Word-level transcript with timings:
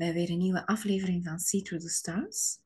bij 0.00 0.12
weer 0.12 0.30
een 0.30 0.38
nieuwe 0.38 0.66
aflevering 0.66 1.24
van 1.24 1.38
See 1.38 1.62
Through 1.62 1.84
the 1.84 1.92
Stars. 1.92 2.58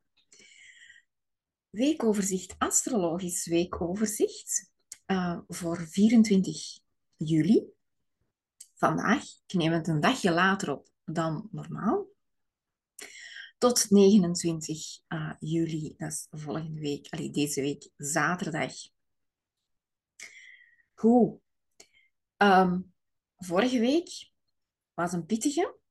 Weekoverzicht, 1.69 2.55
astrologisch 2.57 3.45
weekoverzicht 3.45 4.71
uh, 5.07 5.39
voor 5.47 5.87
24 5.87 6.79
juli. 7.15 7.63
Vandaag, 8.75 9.23
ik 9.47 9.53
neem 9.53 9.71
het 9.71 9.87
een 9.87 9.99
dagje 9.99 10.31
later 10.31 10.71
op 10.71 10.89
dan 11.05 11.49
normaal. 11.51 12.07
Tot 13.57 13.89
29 13.89 14.99
uh, 15.07 15.33
juli, 15.39 15.93
dat 15.97 16.11
is 16.11 16.27
volgende 16.31 16.79
week, 16.79 17.07
allee, 17.09 17.31
deze 17.31 17.61
week, 17.61 17.89
zaterdag. 17.97 18.73
Goed. 20.93 21.39
Um, 22.37 22.93
vorige 23.37 23.79
week 23.79 24.31
was 24.93 25.13
een 25.13 25.25
pittige. 25.25 25.83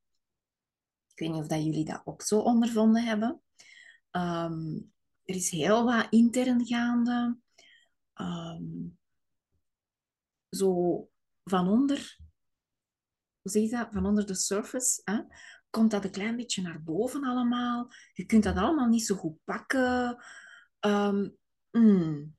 Ik 1.14 1.20
weet 1.20 1.30
niet 1.30 1.41
of 1.41 1.46
dat 1.46 1.64
jullie 1.64 1.84
dat 1.84 2.02
ook 2.04 2.23
zo 2.23 2.38
ondervonden 2.38 3.04
hebben. 3.04 3.42
Um, 4.10 4.92
er 5.24 5.34
is 5.34 5.50
heel 5.50 5.84
wat 5.84 6.06
intern 6.10 6.66
gaande. 6.66 7.38
Um, 8.14 8.98
zo 10.48 11.09
van 11.45 11.68
onder, 11.68 12.18
hoe 13.40 13.52
zeg 13.52 13.62
je 13.62 13.68
dat? 13.68 13.88
Van 13.92 14.06
onder 14.06 14.27
de 14.27 14.34
surface, 14.34 15.00
hè? 15.04 15.23
komt 15.70 15.90
dat 15.90 16.04
een 16.04 16.10
klein 16.10 16.37
beetje 16.37 16.62
naar 16.62 16.82
boven 16.82 17.24
allemaal. 17.24 17.90
Je 18.12 18.24
kunt 18.24 18.42
dat 18.42 18.56
allemaal 18.56 18.88
niet 18.88 19.06
zo 19.06 19.15
goed 19.15 19.45
pakken. 19.45 20.24
Um, 20.80 21.37
mm. 21.70 22.37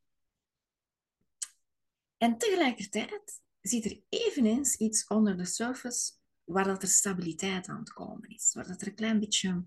En 2.18 2.38
tegelijkertijd 2.38 3.42
zit 3.62 3.86
er 3.86 4.02
eveneens 4.09 4.76
iets 4.76 5.08
onder 5.08 5.38
de 5.38 5.46
surface 5.46 6.14
waar 6.46 6.64
dat 6.64 6.82
er 6.82 6.88
stabiliteit 6.88 7.68
aan 7.68 7.80
het 7.80 7.94
komen 7.94 8.30
is, 8.30 8.54
waar 8.54 8.68
dat 8.68 8.82
er 8.82 8.88
een 8.88 8.96
klein 8.96 9.20
beetje 9.20 9.64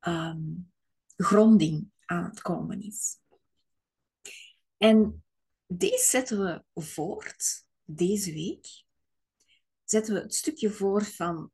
um, 0.00 0.72
gronding 1.16 1.90
aan 2.04 2.24
het 2.24 2.40
komen 2.40 2.80
is. 2.80 3.18
En 4.76 5.24
deze 5.66 6.04
zetten 6.04 6.38
we 6.44 6.82
voort, 6.82 7.66
deze 7.84 8.32
week. 8.32 8.84
Zetten 9.84 10.14
we 10.14 10.20
het 10.20 10.34
stukje 10.34 10.70
voor 10.70 11.04
van, 11.04 11.52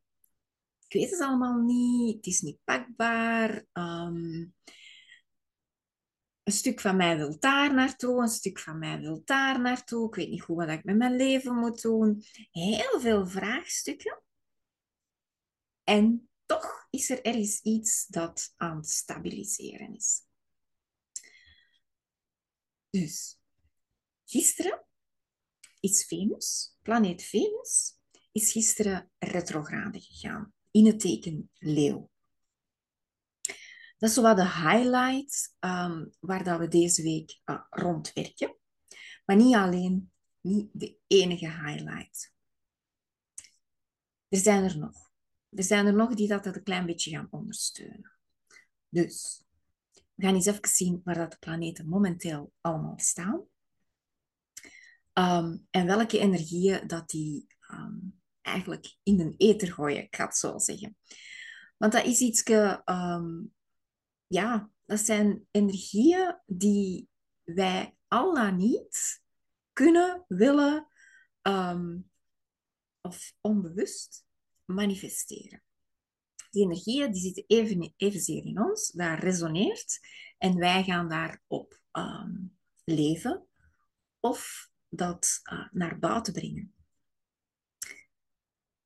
ik 0.88 0.92
weet 0.92 1.10
het 1.10 1.20
allemaal 1.20 1.60
niet, 1.60 2.16
het 2.16 2.26
is 2.26 2.40
niet 2.40 2.58
pakbaar. 2.64 3.66
Um, 3.72 4.54
een 6.46 6.52
stuk 6.52 6.80
van 6.80 6.96
mij 6.96 7.16
wil 7.16 7.38
daar 7.38 7.74
naartoe, 7.74 8.22
een 8.22 8.28
stuk 8.28 8.58
van 8.58 8.78
mij 8.78 9.00
wil 9.00 9.22
daar 9.24 9.60
naartoe. 9.60 10.08
Ik 10.08 10.14
weet 10.14 10.28
niet 10.28 10.42
goed 10.42 10.56
wat 10.56 10.68
ik 10.68 10.84
met 10.84 10.96
mijn 10.96 11.16
leven 11.16 11.54
moet 11.54 11.82
doen. 11.82 12.22
Heel 12.50 13.00
veel 13.00 13.26
vraagstukken. 13.26 14.22
En 15.84 16.28
toch 16.44 16.86
is 16.90 17.10
er 17.10 17.22
ergens 17.22 17.60
iets 17.60 18.06
dat 18.06 18.52
aan 18.56 18.76
het 18.76 18.88
stabiliseren 18.88 19.94
is. 19.94 20.22
Dus, 22.90 23.40
gisteren 24.24 24.86
is 25.80 26.04
Venus, 26.04 26.76
planeet 26.82 27.22
Venus, 27.22 27.98
is 28.32 28.52
gisteren 28.52 29.10
retrograde 29.18 30.00
gegaan 30.00 30.52
in 30.70 30.86
het 30.86 31.00
teken 31.00 31.50
Leeuw. 31.54 32.10
Dat 34.06 34.16
is 34.16 34.22
wat 34.22 34.36
de 34.36 34.50
highlight 34.50 35.54
um, 35.60 36.10
waar 36.20 36.44
dat 36.44 36.58
we 36.58 36.68
deze 36.68 37.02
week 37.02 37.40
uh, 37.44 37.60
rond 37.70 38.12
werken. 38.12 38.56
Maar 39.24 39.36
niet 39.36 39.54
alleen, 39.54 40.12
niet 40.40 40.68
de 40.72 40.96
enige 41.06 41.50
highlight. 41.50 42.32
Er 44.28 44.38
zijn 44.38 44.64
er 44.64 44.78
nog. 44.78 45.10
Er 45.50 45.62
zijn 45.62 45.86
er 45.86 45.94
nog 45.94 46.14
die 46.14 46.28
dat 46.28 46.46
een 46.46 46.62
klein 46.62 46.86
beetje 46.86 47.10
gaan 47.10 47.28
ondersteunen. 47.30 48.12
Dus, 48.88 49.44
we 50.14 50.24
gaan 50.24 50.34
eens 50.34 50.46
even 50.46 50.68
zien 50.68 51.00
waar 51.04 51.14
dat 51.14 51.30
de 51.30 51.38
planeten 51.38 51.88
momenteel 51.88 52.52
allemaal 52.60 52.98
staan. 52.98 53.44
Um, 55.12 55.66
en 55.70 55.86
welke 55.86 56.18
energieën 56.18 56.86
dat 56.86 57.08
die 57.08 57.46
um, 57.70 58.20
eigenlijk 58.42 58.96
in 59.02 59.16
de 59.16 59.34
ether 59.36 59.72
gooien, 59.72 60.02
ik 60.02 60.16
ga 60.16 60.24
het 60.24 60.36
zo 60.36 60.58
zeggen. 60.58 60.96
Want 61.76 61.92
dat 61.92 62.04
is 62.04 62.20
iets 62.20 62.42
ja, 64.26 64.70
dat 64.84 65.00
zijn 65.00 65.46
energieën 65.50 66.40
die 66.46 67.08
wij 67.42 67.96
al 68.08 68.34
dan 68.34 68.56
niet 68.56 69.22
kunnen, 69.72 70.24
willen 70.28 70.88
um, 71.42 72.10
of 73.00 73.32
onbewust 73.40 74.26
manifesteren. 74.64 75.62
Die 76.50 76.64
energieën 76.64 77.12
die 77.12 77.22
zitten 77.22 77.44
even, 77.46 77.94
evenzeer 77.96 78.44
in 78.44 78.60
ons, 78.60 78.90
daar 78.90 79.18
resoneert 79.18 79.98
en 80.38 80.56
wij 80.56 80.84
gaan 80.84 81.08
daarop 81.08 81.80
um, 81.92 82.58
leven 82.84 83.46
of 84.20 84.70
dat 84.88 85.40
uh, 85.52 85.68
naar 85.72 85.98
buiten 85.98 86.32
brengen. 86.32 86.74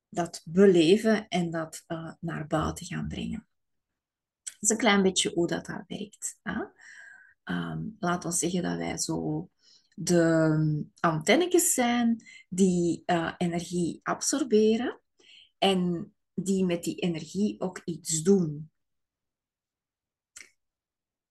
Dat 0.09 0.41
beleven 0.45 1.27
en 1.27 1.51
dat 1.51 1.83
uh, 1.87 2.13
naar 2.19 2.47
buiten 2.47 2.85
gaan 2.85 3.07
brengen 3.07 3.50
is 4.61 4.69
een 4.69 4.77
klein 4.77 5.01
beetje 5.01 5.31
hoe 5.33 5.47
dat, 5.47 5.67
werkt. 5.87 6.39
Hè? 6.41 6.61
Um, 7.43 7.95
laat 7.99 8.25
ons 8.25 8.39
zeggen 8.39 8.63
dat 8.63 8.77
wij 8.77 8.97
zo 8.97 9.49
de 9.95 10.85
antennetjes 10.99 11.73
zijn 11.73 12.23
die 12.49 13.03
uh, 13.05 13.33
energie 13.37 13.99
absorberen 14.03 15.01
en 15.57 16.13
die 16.33 16.65
met 16.65 16.83
die 16.83 16.95
energie 16.95 17.59
ook 17.59 17.81
iets 17.85 18.21
doen. 18.21 18.71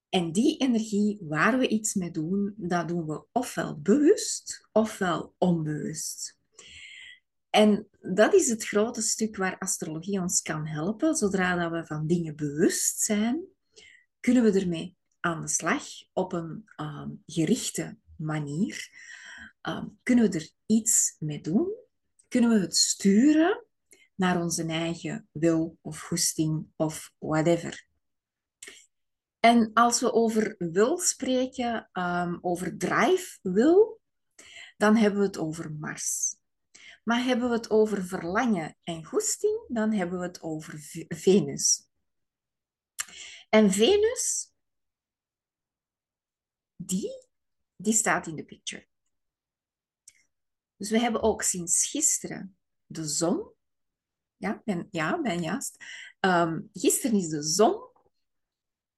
En 0.08 0.32
die 0.32 0.56
energie 0.56 1.18
waar 1.20 1.58
we 1.58 1.68
iets 1.68 1.94
mee 1.94 2.10
doen, 2.10 2.54
dat 2.56 2.88
doen 2.88 3.06
we 3.06 3.24
ofwel 3.32 3.80
bewust 3.80 4.68
ofwel 4.72 5.34
onbewust. 5.38 6.39
En 7.50 7.88
dat 8.00 8.34
is 8.34 8.48
het 8.48 8.64
grote 8.64 9.02
stuk 9.02 9.36
waar 9.36 9.58
astrologie 9.58 10.20
ons 10.20 10.42
kan 10.42 10.66
helpen. 10.66 11.14
Zodra 11.14 11.56
dat 11.56 11.70
we 11.70 11.86
van 11.86 12.06
dingen 12.06 12.36
bewust 12.36 13.00
zijn, 13.00 13.44
kunnen 14.20 14.42
we 14.42 14.60
ermee 14.60 14.96
aan 15.20 15.40
de 15.40 15.48
slag 15.48 15.84
op 16.12 16.32
een 16.32 16.70
um, 16.76 17.22
gerichte 17.26 17.98
manier. 18.16 18.88
Um, 19.62 19.98
kunnen 20.02 20.30
we 20.30 20.38
er 20.38 20.50
iets 20.66 21.16
mee 21.18 21.40
doen? 21.40 21.74
Kunnen 22.28 22.50
we 22.50 22.58
het 22.58 22.76
sturen 22.76 23.64
naar 24.14 24.42
onze 24.42 24.66
eigen 24.66 25.28
wil 25.32 25.78
of 25.80 26.00
goesting 26.00 26.66
of 26.76 27.12
whatever? 27.18 27.88
En 29.40 29.70
als 29.72 30.00
we 30.00 30.12
over 30.12 30.54
wil 30.58 30.98
spreken, 30.98 31.90
um, 31.92 32.38
over 32.40 32.78
drive 32.78 33.38
wil, 33.42 34.00
dan 34.76 34.96
hebben 34.96 35.20
we 35.20 35.26
het 35.26 35.38
over 35.38 35.72
Mars. 35.72 36.39
Maar 37.02 37.24
hebben 37.24 37.48
we 37.48 37.54
het 37.54 37.70
over 37.70 38.04
verlangen 38.04 38.76
en 38.82 39.04
goesting, 39.04 39.64
dan 39.68 39.92
hebben 39.92 40.18
we 40.18 40.26
het 40.26 40.42
over 40.42 40.78
Venus. 41.08 41.88
En 43.48 43.70
Venus, 43.70 44.52
die, 46.76 47.26
die 47.76 47.94
staat 47.94 48.26
in 48.26 48.36
de 48.36 48.44
picture. 48.44 48.88
Dus 50.76 50.90
we 50.90 50.98
hebben 50.98 51.22
ook 51.22 51.42
sinds 51.42 51.86
gisteren 51.86 52.56
de 52.86 53.08
zon. 53.08 53.52
Ja, 54.36 54.62
ben, 54.64 54.88
ja, 54.90 55.20
ben 55.20 55.42
juist. 55.42 55.84
Um, 56.20 56.70
gisteren 56.72 57.16
is 57.16 57.28
de 57.28 57.42
zon 57.42 57.90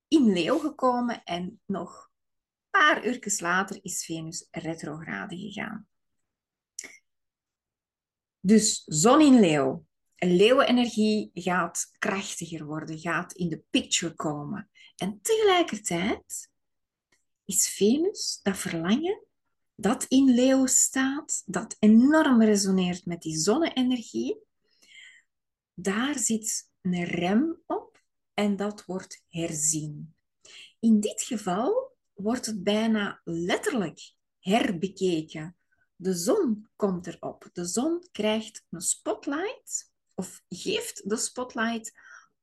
in 0.09 0.33
Leeuw 0.33 0.59
gekomen 0.59 1.25
en 1.25 1.61
nog 1.67 2.11
een 2.71 2.81
paar 2.81 3.07
uur 3.07 3.37
later 3.39 3.85
is 3.85 4.05
Venus 4.05 4.49
retrograde 4.51 5.37
gegaan. 5.37 5.89
Dus 8.45 8.83
zon 8.87 9.21
in 9.21 9.41
leeuw. 9.41 9.87
Leeuwenenergie 10.17 11.31
gaat 11.35 11.91
krachtiger 11.99 12.65
worden, 12.65 12.99
gaat 12.99 13.33
in 13.33 13.49
de 13.49 13.63
picture 13.71 14.15
komen. 14.15 14.71
En 14.97 15.19
tegelijkertijd 15.23 16.51
is 17.45 17.69
Venus, 17.69 18.41
dat 18.43 18.57
verlangen, 18.57 19.25
dat 19.75 20.05
in 20.09 20.35
leeuw 20.35 20.67
staat, 20.67 21.43
dat 21.47 21.77
enorm 21.79 22.43
resoneert 22.43 23.07
met 23.07 23.23
die 23.23 23.37
zonne-energie, 23.37 24.37
daar 25.75 26.19
zit 26.19 26.71
een 26.81 27.05
rem 27.05 27.63
op 27.67 28.03
en 28.35 28.57
dat 28.57 28.85
wordt 28.85 29.25
herzien. 29.29 30.15
In 30.81 31.01
dit 31.01 31.23
geval 31.23 31.97
wordt 32.13 32.47
het 32.47 32.63
bijna 32.63 33.21
letterlijk 33.25 34.15
herbekeken 34.39 35.57
de 36.03 36.15
zon 36.15 36.69
komt 36.77 37.07
erop. 37.07 37.49
De 37.53 37.65
zon 37.65 38.07
krijgt 38.13 38.65
een 38.71 38.81
spotlight, 38.81 39.93
of 40.15 40.43
geeft 40.49 41.09
de 41.09 41.17
spotlight 41.17 41.93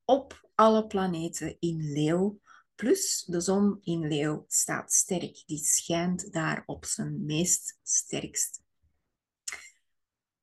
op 0.04 0.50
alle 0.54 0.86
planeten 0.86 1.56
in 1.58 1.92
Leeuw. 1.92 2.40
Plus 2.74 3.24
de 3.26 3.40
zon 3.40 3.78
in 3.82 4.08
Leeuw 4.08 4.44
staat 4.48 4.92
sterk. 4.92 5.42
Die 5.46 5.64
schijnt 5.64 6.32
daar 6.32 6.62
op 6.66 6.84
zijn 6.84 7.24
meest 7.24 7.78
sterkst. 7.82 8.62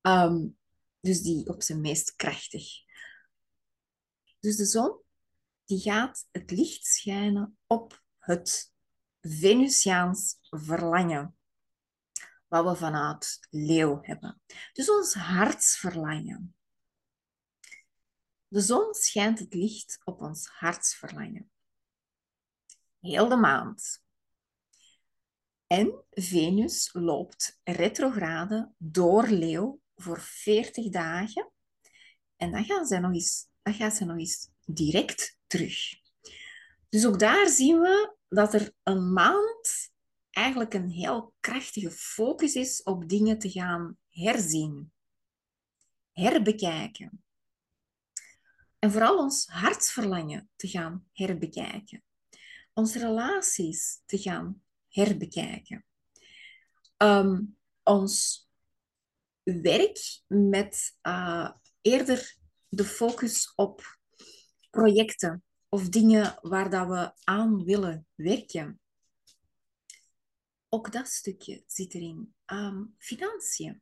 Um, 0.02 0.58
dus 1.00 1.22
die 1.22 1.48
op 1.48 1.62
zijn 1.62 1.82
meest 1.82 2.16
krachtig. 2.16 2.70
Dus 4.40 4.56
de 4.56 4.66
zon 4.66 5.02
die 5.66 5.80
gaat 5.80 6.28
het 6.32 6.52
licht 6.52 6.86
schijnen 6.86 7.58
op 7.68 8.04
het 8.18 8.74
Venusiaans 9.22 10.38
verlangen, 10.50 11.37
wat 12.48 12.66
we 12.66 12.76
vanuit 12.76 13.48
leeuw 13.50 14.00
hebben. 14.02 14.42
Dus 14.74 14.90
ons 14.90 15.14
hartsverlangen. 15.14 16.56
De 18.48 18.62
zon 18.62 18.94
schijnt 18.94 19.40
het 19.40 19.54
licht 19.54 20.00
op 20.04 20.22
ons 20.22 20.48
hartsverlangen. 20.48 21.52
Heel 23.00 23.30
de 23.30 23.36
maand. 23.36 24.06
En 25.68 26.04
Venus 26.10 26.90
loopt 26.94 27.60
retrograde 27.64 28.72
door 28.78 29.28
leeuw 29.28 29.82
voor 29.96 30.20
40 30.22 30.90
dagen. 30.90 31.52
En 32.36 32.52
dan 32.52 32.66
gaan 32.66 33.02
nog 33.02 33.14
eens, 33.14 33.48
dan 33.62 33.74
gaat 33.74 33.94
ze 33.96 34.06
nog 34.06 34.18
eens 34.18 34.50
direct 34.66 35.38
terug. 35.48 35.76
Dus 36.90 37.06
ook 37.06 37.20
daar 37.20 37.48
zien 37.48 37.80
we 37.80 38.16
dat 38.30 38.54
er 38.54 38.74
een 38.84 39.14
maand 39.14 39.92
eigenlijk 40.38 40.74
een 40.74 40.90
heel 40.90 41.34
krachtige 41.40 41.92
focus 41.92 42.56
is 42.56 42.84
op 42.84 43.10
dingen 43.10 43.40
te 43.40 43.50
gaan 43.50 43.98
herzien, 44.10 44.92
herbekijken. 46.12 47.24
En 48.80 48.92
vooral 48.92 49.18
ons 49.18 49.48
hartsverlangen 49.48 50.50
te 50.56 50.68
gaan 50.68 51.08
herbekijken. 51.14 52.04
Onze 52.74 53.00
relaties 53.00 54.02
te 54.06 54.18
gaan 54.18 54.62
herbekijken. 54.90 55.86
Ehm, 56.98 57.42
ons 57.84 58.48
werk 59.44 60.22
met 60.28 60.98
uh, 61.02 61.52
eerder 61.82 62.36
de 62.70 62.84
focus 62.84 63.54
op 63.56 63.98
projecten 64.70 65.44
of 65.70 65.90
dingen 65.90 66.40
waar 66.42 66.70
dat 66.70 66.88
we 66.88 67.12
aan 67.24 67.64
willen 67.64 68.08
werken. 68.16 68.80
Ook 70.70 70.92
dat 70.92 71.08
stukje 71.08 71.64
zit 71.66 71.94
erin. 71.94 72.34
Um, 72.46 72.96
financiën 72.98 73.82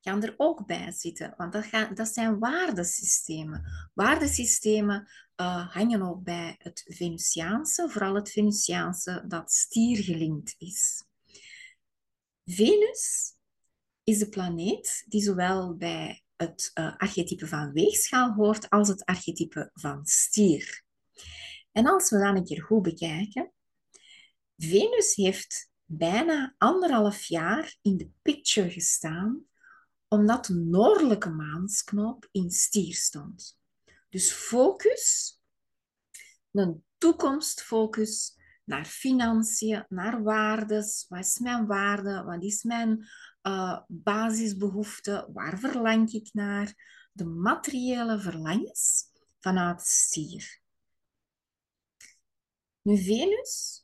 gaan 0.00 0.22
er 0.22 0.34
ook 0.36 0.66
bij 0.66 0.92
zitten, 0.92 1.34
want 1.36 1.52
dat, 1.52 1.96
dat 1.96 2.08
zijn 2.08 2.38
waardesystemen. 2.38 3.64
Waardesystemen 3.94 5.08
uh, 5.36 5.74
hangen 5.74 6.02
ook 6.02 6.22
bij 6.22 6.54
het 6.58 6.82
Venusiaanse, 6.86 7.88
vooral 7.88 8.14
het 8.14 8.30
Venusiaanse 8.30 9.24
dat 9.28 9.52
stiergelinkt 9.52 10.54
is. 10.58 11.04
Venus 12.44 13.34
is 14.02 14.18
de 14.18 14.28
planeet 14.28 15.04
die 15.08 15.22
zowel 15.22 15.76
bij 15.76 16.22
het 16.36 16.70
uh, 16.74 16.96
archetype 16.96 17.46
van 17.46 17.72
weegschaal 17.72 18.32
hoort 18.32 18.70
als 18.70 18.88
het 18.88 19.04
archetype 19.04 19.70
van 19.74 20.06
stier. 20.06 20.82
En 21.72 21.86
als 21.86 22.10
we 22.10 22.18
dan 22.18 22.36
een 22.36 22.44
keer 22.44 22.62
goed 22.62 22.82
bekijken, 22.82 23.52
Venus 24.56 25.14
heeft 25.14 25.70
bijna 25.84 26.54
anderhalf 26.58 27.24
jaar 27.24 27.76
in 27.82 27.96
de 27.96 28.10
picture 28.22 28.70
gestaan, 28.70 29.44
omdat 30.08 30.44
de 30.44 30.54
noordelijke 30.54 31.30
maansknoop 31.30 32.28
in 32.30 32.50
stier 32.50 32.94
stond. 32.94 33.58
Dus 34.08 34.32
focus, 34.32 35.34
een 36.50 36.84
toekomstfocus 36.98 38.38
naar 38.64 38.84
financiën, 38.84 39.86
naar 39.88 40.22
waardes. 40.22 41.06
Wat 41.08 41.18
is 41.18 41.38
mijn 41.38 41.66
waarde? 41.66 42.22
Wat 42.22 42.42
is 42.42 42.62
mijn 42.62 43.08
uh, 43.42 43.80
basisbehoefte? 43.86 45.28
Waar 45.32 45.58
verlang 45.58 46.12
ik 46.12 46.28
naar? 46.32 46.74
De 47.12 47.24
materiële 47.24 48.20
verlangens 48.20 49.04
vanuit 49.40 49.80
stier. 49.80 50.62
Nu, 52.82 53.02
Venus, 53.02 53.83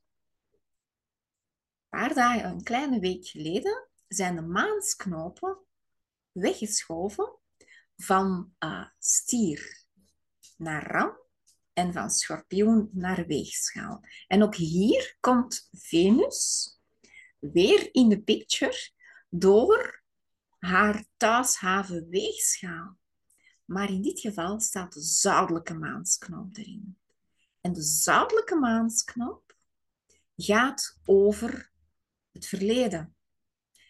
paar 1.91 2.15
dagen, 2.15 2.45
een 2.45 2.63
kleine 2.63 3.01
week 3.01 3.27
geleden, 3.27 3.89
zijn 4.09 4.35
de 4.35 4.43
maansknopen 4.43 5.59
weggeschoven 6.33 7.39
van 7.97 8.53
uh, 8.59 8.87
stier 8.99 9.85
naar 10.57 10.91
ram 10.91 11.19
en 11.73 11.93
van 11.93 12.11
schorpioen 12.11 12.91
naar 12.93 13.27
weegschaal. 13.27 14.05
En 14.27 14.43
ook 14.43 14.55
hier 14.55 15.17
komt 15.21 15.69
Venus 15.73 16.71
weer 17.39 17.89
in 17.93 18.09
de 18.09 18.21
picture 18.23 18.91
door 19.29 20.03
haar 20.59 21.05
thuishaven 21.17 22.09
weegschaal. 22.09 22.99
Maar 23.65 23.91
in 23.91 24.03
dit 24.03 24.21
geval 24.21 24.61
staat 24.61 24.93
de 24.93 25.03
zuidelijke 25.03 25.75
maansknop 25.75 26.57
erin. 26.57 26.99
En 27.61 27.73
de 27.73 27.83
zuidelijke 27.83 28.55
maansknop 28.55 29.57
gaat 30.37 30.99
over 31.05 31.70
het 32.41 32.49
verleden. 32.49 33.17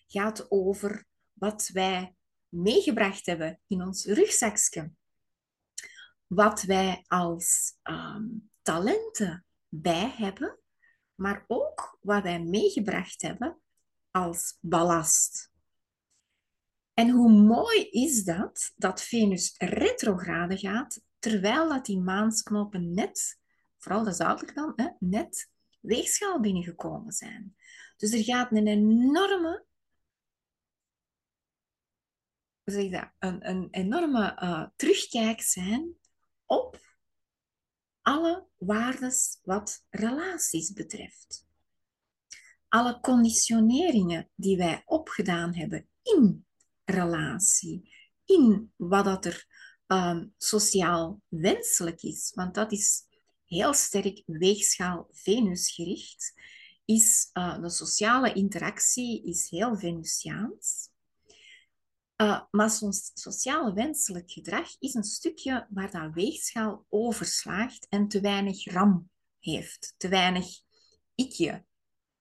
Gaat 0.06 0.50
over 0.50 1.06
wat 1.32 1.70
wij 1.72 2.14
meegebracht 2.48 3.26
hebben 3.26 3.60
in 3.66 3.82
ons 3.82 4.04
rugzakje. 4.04 4.92
Wat 6.26 6.62
wij 6.62 7.04
als 7.06 7.76
um, 7.82 8.50
talenten 8.62 9.44
bij 9.68 10.14
hebben, 10.16 10.58
maar 11.14 11.44
ook 11.46 11.98
wat 12.00 12.22
wij 12.22 12.42
meegebracht 12.42 13.22
hebben 13.22 13.60
als 14.10 14.58
ballast. 14.60 15.52
En 16.94 17.10
hoe 17.10 17.30
mooi 17.30 17.88
is 17.90 18.24
dat, 18.24 18.72
dat 18.76 19.02
Venus 19.02 19.54
retrograde 19.58 20.58
gaat, 20.58 21.02
terwijl 21.18 21.68
dat 21.68 21.86
die 21.86 22.00
maansknopen 22.00 22.92
net, 22.94 23.38
vooral 23.78 24.04
de 24.04 24.12
zuidelijke 24.12 24.54
dan, 24.54 24.72
hè, 24.76 24.88
net 24.98 25.50
weegschaal 25.80 26.40
binnengekomen 26.40 27.12
zijn. 27.12 27.56
Dus 28.00 28.12
er 28.12 28.24
gaat 28.24 28.52
een 28.52 28.66
enorme, 28.66 29.64
zeg 32.64 32.90
dat, 32.90 33.10
een, 33.18 33.48
een 33.48 33.68
enorme 33.70 34.38
uh, 34.42 34.66
terugkijk 34.76 35.40
zijn 35.40 35.94
op 36.44 36.80
alle 38.02 38.46
waardes 38.58 39.38
wat 39.42 39.84
relaties 39.90 40.72
betreft. 40.72 41.46
Alle 42.68 43.00
conditioneringen 43.00 44.30
die 44.34 44.56
wij 44.56 44.82
opgedaan 44.86 45.54
hebben 45.54 45.88
in 46.02 46.46
relatie, 46.84 47.94
in 48.24 48.72
wat 48.76 49.04
dat 49.04 49.24
er 49.24 49.46
um, 49.86 50.34
sociaal 50.36 51.22
wenselijk 51.28 52.02
is, 52.02 52.32
want 52.34 52.54
dat 52.54 52.72
is 52.72 53.02
heel 53.44 53.74
sterk 53.74 54.22
weegschaal 54.26 55.08
Venus 55.10 55.70
gericht, 55.72 56.32
is 56.90 57.30
uh, 57.32 57.60
de 57.60 57.70
sociale 57.70 58.32
interactie 58.32 59.24
is 59.24 59.50
heel 59.50 59.76
Venusiaans. 59.76 60.88
Uh, 62.16 62.42
maar 62.50 62.70
zo'n 62.70 62.92
sociaal 63.14 63.74
wenselijk 63.74 64.30
gedrag 64.30 64.76
is 64.78 64.94
een 64.94 65.04
stukje 65.04 65.66
waar 65.70 65.90
dat 65.90 66.14
weegschaal 66.14 66.86
overslaagt 66.88 67.86
en 67.88 68.08
te 68.08 68.20
weinig 68.20 68.64
ram 68.64 69.10
heeft, 69.38 69.94
te 69.96 70.08
weinig 70.08 70.46
ikje, 71.14 71.64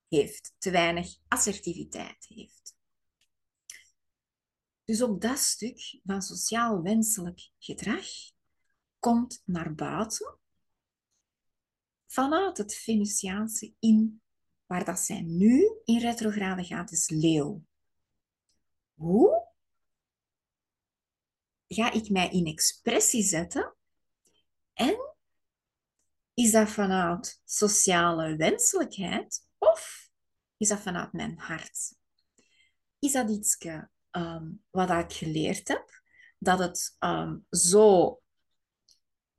heeft, 0.07 0.53
te 0.57 0.71
weinig 0.71 1.17
assertiviteit 1.27 2.25
heeft. 2.27 2.75
Dus 4.85 5.01
ook 5.01 5.21
dat 5.21 5.37
stuk 5.37 5.99
van 6.03 6.21
sociaal 6.21 6.81
wenselijk 6.81 7.49
gedrag 7.59 8.07
komt 8.99 9.41
naar 9.45 9.75
buiten 9.75 10.37
vanuit 12.07 12.57
het 12.57 12.75
Venusiaanse 12.75 13.73
in, 13.79 14.21
waar 14.69 14.85
dat 14.85 14.99
zij 14.99 15.21
nu 15.21 15.79
in 15.83 15.99
retrograde 15.99 16.63
gaat, 16.63 16.91
is 16.91 17.09
leeuw. 17.09 17.63
Hoe 18.93 19.47
ga 21.67 21.91
ik 21.91 22.09
mij 22.09 22.29
in 22.29 22.45
expressie 22.45 23.23
zetten 23.23 23.75
en 24.73 25.15
is 26.33 26.51
dat 26.51 26.69
vanuit 26.69 27.41
sociale 27.45 28.35
wenselijkheid 28.35 29.45
of 29.57 30.09
is 30.57 30.67
dat 30.67 30.79
vanuit 30.79 31.13
mijn 31.13 31.37
hart? 31.37 31.95
Is 32.99 33.11
dat 33.11 33.29
iets 33.29 33.65
um, 34.11 34.63
wat 34.69 34.89
ik 34.89 35.13
geleerd 35.13 35.67
heb? 35.67 36.01
Dat 36.37 36.59
het 36.59 36.95
um, 36.99 37.45
zo, 37.49 38.18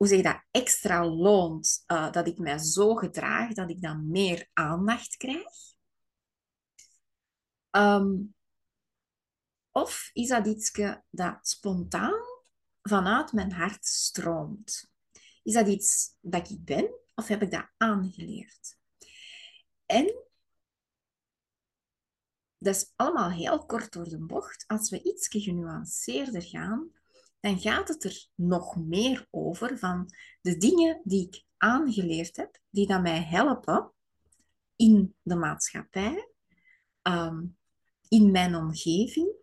hoe 0.01 0.15
je 0.15 0.23
dat, 0.23 0.43
extra 0.51 1.05
loont 1.05 1.83
uh, 1.87 2.11
dat 2.11 2.27
ik 2.27 2.37
mij 2.37 2.57
zo 2.57 2.95
gedraag 2.95 3.53
dat 3.53 3.69
ik 3.69 3.81
dan 3.81 4.09
meer 4.09 4.49
aandacht 4.53 5.17
krijg? 5.17 5.73
Um, 7.71 8.35
of 9.71 10.09
is 10.13 10.27
dat 10.27 10.47
iets 10.47 10.71
dat 11.09 11.47
spontaan 11.47 12.21
vanuit 12.81 13.33
mijn 13.33 13.51
hart 13.51 13.85
stroomt? 13.85 14.91
Is 15.43 15.53
dat 15.53 15.67
iets 15.67 16.15
dat 16.19 16.49
ik 16.49 16.65
ben 16.65 16.91
of 17.15 17.27
heb 17.27 17.41
ik 17.41 17.51
dat 17.51 17.69
aangeleerd? 17.77 18.77
En 19.85 20.23
dat 22.57 22.75
is 22.75 22.93
allemaal 22.95 23.31
heel 23.31 23.65
kort 23.65 23.93
door 23.93 24.09
de 24.09 24.25
bocht. 24.25 24.63
Als 24.67 24.89
we 24.89 25.03
iets 25.03 25.27
genuanceerder 25.27 26.41
gaan, 26.41 27.00
dan 27.41 27.59
gaat 27.59 27.87
het 27.87 28.03
er 28.03 28.27
nog 28.35 28.75
meer 28.75 29.27
over 29.29 29.77
van 29.77 30.13
de 30.41 30.57
dingen 30.57 31.01
die 31.03 31.27
ik 31.27 31.43
aangeleerd 31.57 32.35
heb, 32.35 32.59
die 32.69 32.87
dan 32.87 33.01
mij 33.01 33.23
helpen 33.23 33.93
in 34.75 35.15
de 35.21 35.35
maatschappij, 35.35 36.29
ehm, 37.01 37.45
in 38.07 38.31
mijn 38.31 38.55
omgeving, 38.55 39.35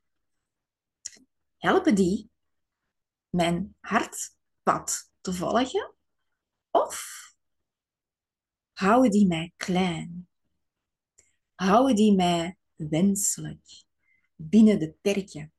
helpen 1.57 1.95
die 1.95 2.31
mijn 3.31 3.77
hartpad 3.81 5.11
te 5.21 5.33
volgen 5.33 5.95
of 6.71 7.19
houden 8.73 9.11
die 9.11 9.27
mij 9.27 9.53
klein? 9.57 10.29
Houden 11.55 11.97
die 11.97 12.15
mij 12.15 12.57
wenselijk 12.75 13.85
binnen 14.35 14.79
de 14.79 14.95
perken? 15.01 15.53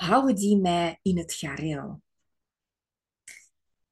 Houden 0.00 0.34
die 0.34 0.56
mij 0.56 0.98
in 1.02 1.18
het 1.18 1.34
gareel? 1.34 2.02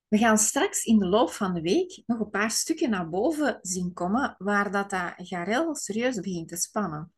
We 0.08 0.18
gaan 0.18 0.38
straks 0.38 0.84
in 0.84 0.98
de 0.98 1.06
loop 1.06 1.30
van 1.30 1.54
de 1.54 1.60
week 1.60 2.02
nog 2.06 2.20
een 2.20 2.30
paar 2.30 2.50
stukken 2.50 2.90
naar 2.90 3.08
boven 3.08 3.58
zien 3.62 3.92
komen 3.92 4.34
waar 4.38 4.70
dat, 4.70 4.90
dat 4.90 5.14
garel 5.16 5.74
serieus 5.74 6.20
begint 6.20 6.48
te 6.48 6.56
spannen. 6.56 7.12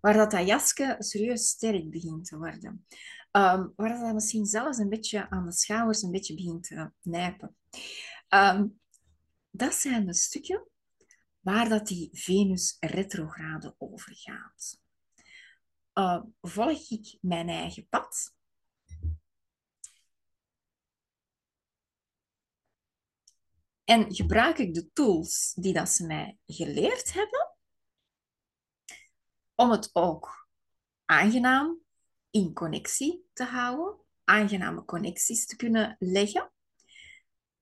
Waar 0.00 0.14
dat, 0.14 0.30
dat 0.30 0.46
jasje 0.46 0.96
serieus 0.98 1.48
sterk 1.48 1.90
begint 1.90 2.24
te 2.24 2.36
worden. 2.36 2.86
Um, 3.32 3.72
waar 3.76 4.00
dat 4.00 4.14
misschien 4.14 4.46
zelfs 4.46 4.78
een 4.78 4.88
beetje 4.88 5.30
aan 5.30 5.44
de 5.44 5.52
schouders 5.52 6.02
een 6.02 6.10
beetje 6.10 6.34
begint 6.34 6.62
te 6.62 6.92
nijpen. 7.02 7.56
Um, 8.28 8.80
dat 9.50 9.74
zijn 9.74 10.06
de 10.06 10.14
stukken 10.14 10.66
waar 11.40 11.68
dat 11.68 11.86
die 11.86 12.08
Venus 12.12 12.76
retrograde 12.80 13.74
over 13.78 14.16
gaat. 14.16 14.86
Uh, 15.98 16.22
volg 16.40 16.90
ik 16.90 17.18
mijn 17.20 17.48
eigen 17.48 17.88
pad? 17.88 18.36
En 23.84 24.14
gebruik 24.14 24.58
ik 24.58 24.74
de 24.74 24.92
tools 24.92 25.52
die 25.54 25.72
dat 25.72 25.88
ze 25.88 26.06
mij 26.06 26.38
geleerd 26.46 27.12
hebben 27.12 27.54
om 29.54 29.70
het 29.70 29.90
ook 29.92 30.48
aangenaam 31.04 31.78
in 32.30 32.52
connectie 32.52 33.28
te 33.32 33.44
houden, 33.44 34.04
aangename 34.24 34.84
connecties 34.84 35.46
te 35.46 35.56
kunnen 35.56 35.96
leggen. 35.98 36.52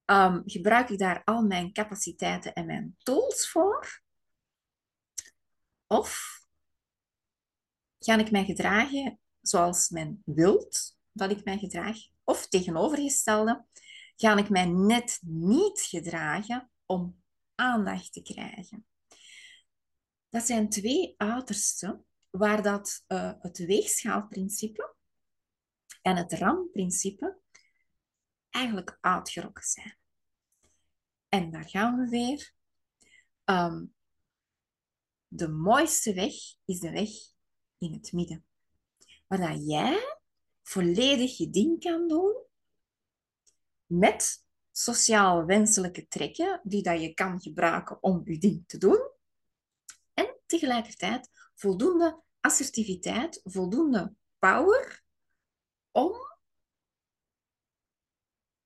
Um, 0.05 0.43
gebruik 0.47 0.88
ik 0.88 0.99
daar 0.99 1.25
al 1.25 1.43
mijn 1.43 1.73
capaciteiten 1.73 2.55
en 2.55 2.66
mijn 2.66 2.97
tools 2.99 3.50
voor? 3.50 4.02
Of 5.87 6.36
ga 8.07 8.19
ik 8.19 8.31
mij 8.31 8.45
gedragen 8.45 9.21
zoals 9.41 9.89
men 9.89 10.23
wilt 10.25 10.97
dat 11.13 11.31
ik 11.31 11.45
mij 11.45 11.59
gedraag? 11.59 11.97
Of 12.25 12.49
tegenovergestelde, 12.49 13.67
ga 14.17 14.37
ik 14.37 14.49
mij 14.49 14.65
net 14.67 15.19
niet 15.23 15.81
gedragen 15.81 16.71
om 16.85 17.23
aandacht 17.55 18.13
te 18.13 18.23
krijgen? 18.23 18.87
Dat 20.29 20.47
zijn 20.47 20.69
twee 20.69 21.15
uitersten 21.17 22.05
waar 22.31 22.63
dat, 22.63 23.05
uh, 23.09 23.33
het 23.39 23.59
weegschaalprincipe 23.59 24.95
en 26.03 26.17
het 26.17 26.33
ramprincipe 26.33 27.41
eigenlijk 28.51 28.99
uitgerokken 29.01 29.65
zijn. 29.65 29.99
En 31.29 31.51
daar 31.51 31.69
gaan 31.69 31.97
we 31.97 32.09
weer. 32.09 32.55
Um, 33.45 33.95
de 35.29 35.49
mooiste 35.49 36.15
weg 36.15 36.33
is 36.65 36.81
de 36.81 36.91
weg 36.91 37.09
in 37.78 37.92
het 37.92 38.12
midden. 38.12 38.45
Waar 39.26 39.56
jij 39.56 40.18
volledig 40.62 41.37
je 41.37 41.50
ding 41.50 41.80
kan 41.80 42.09
doen 42.09 42.45
met 43.87 44.45
sociaal 44.71 45.45
wenselijke 45.45 46.09
trekken 46.09 46.61
die 46.62 46.83
dat 46.83 47.00
je 47.00 47.14
kan 47.14 47.40
gebruiken 47.40 48.02
om 48.02 48.23
je 48.25 48.38
ding 48.38 48.64
te 48.66 48.78
doen. 48.78 49.11
En 50.14 50.37
tegelijkertijd 50.47 51.30
voldoende 51.54 52.23
assertiviteit, 52.40 53.40
voldoende 53.45 54.14
power 54.38 55.04
om 55.90 56.12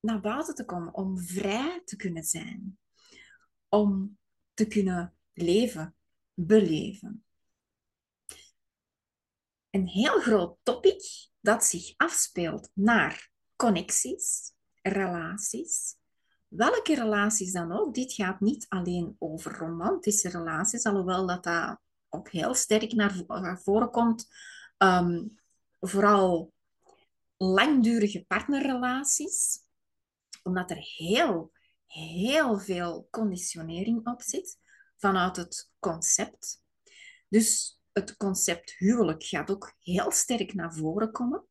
naar 0.00 0.20
buiten 0.20 0.54
te 0.54 0.64
komen, 0.64 0.94
om 0.94 1.18
vrij 1.18 1.82
te 1.84 1.96
kunnen 1.96 2.24
zijn, 2.24 2.78
om 3.68 4.18
te 4.54 4.66
kunnen 4.66 5.14
leven, 5.32 5.96
beleven. 6.34 7.24
Een 9.70 9.86
heel 9.86 10.20
groot 10.20 10.56
topic 10.62 11.02
dat 11.40 11.64
zich 11.64 11.94
afspeelt 11.96 12.70
naar 12.74 13.30
connecties, 13.56 14.52
relaties. 14.82 15.96
Welke 16.48 16.94
relaties 16.94 17.52
dan 17.52 17.72
ook. 17.72 17.94
Dit 17.94 18.12
gaat 18.12 18.40
niet 18.40 18.66
alleen 18.68 19.16
over 19.18 19.58
romantische 19.58 20.28
relaties, 20.28 20.84
alhoewel 20.84 21.26
dat, 21.26 21.44
dat 21.44 21.80
ook 22.08 22.30
heel 22.30 22.54
sterk 22.54 22.92
naar 22.92 23.60
voren 23.62 23.90
komt. 23.90 24.28
Um, 24.78 25.38
vooral 25.80 26.52
langdurige 27.36 28.24
partnerrelaties, 28.24 29.58
omdat 30.42 30.70
er 30.70 30.90
heel, 30.96 31.52
heel 31.86 32.58
veel 32.58 33.08
conditionering 33.10 34.06
op 34.06 34.22
zit 34.22 34.58
vanuit 34.96 35.36
het 35.36 35.72
concept. 35.78 36.62
Dus 37.28 37.79
het 37.92 38.16
concept 38.16 38.74
huwelijk 38.78 39.24
gaat 39.24 39.50
ook 39.50 39.74
heel 39.78 40.10
sterk 40.10 40.54
naar 40.54 40.74
voren 40.74 41.12
komen. 41.12 41.44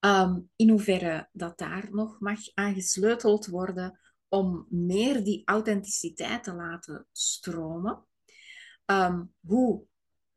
Um, 0.00 0.50
in 0.56 0.70
hoeverre 0.70 1.28
dat 1.32 1.58
daar 1.58 1.88
nog 1.90 2.20
mag 2.20 2.38
aangesleuteld 2.54 3.46
worden 3.46 4.00
om 4.28 4.66
meer 4.68 5.24
die 5.24 5.42
authenticiteit 5.44 6.44
te 6.44 6.52
laten 6.52 7.06
stromen. 7.12 8.06
Um, 8.86 9.34
hoe 9.40 9.84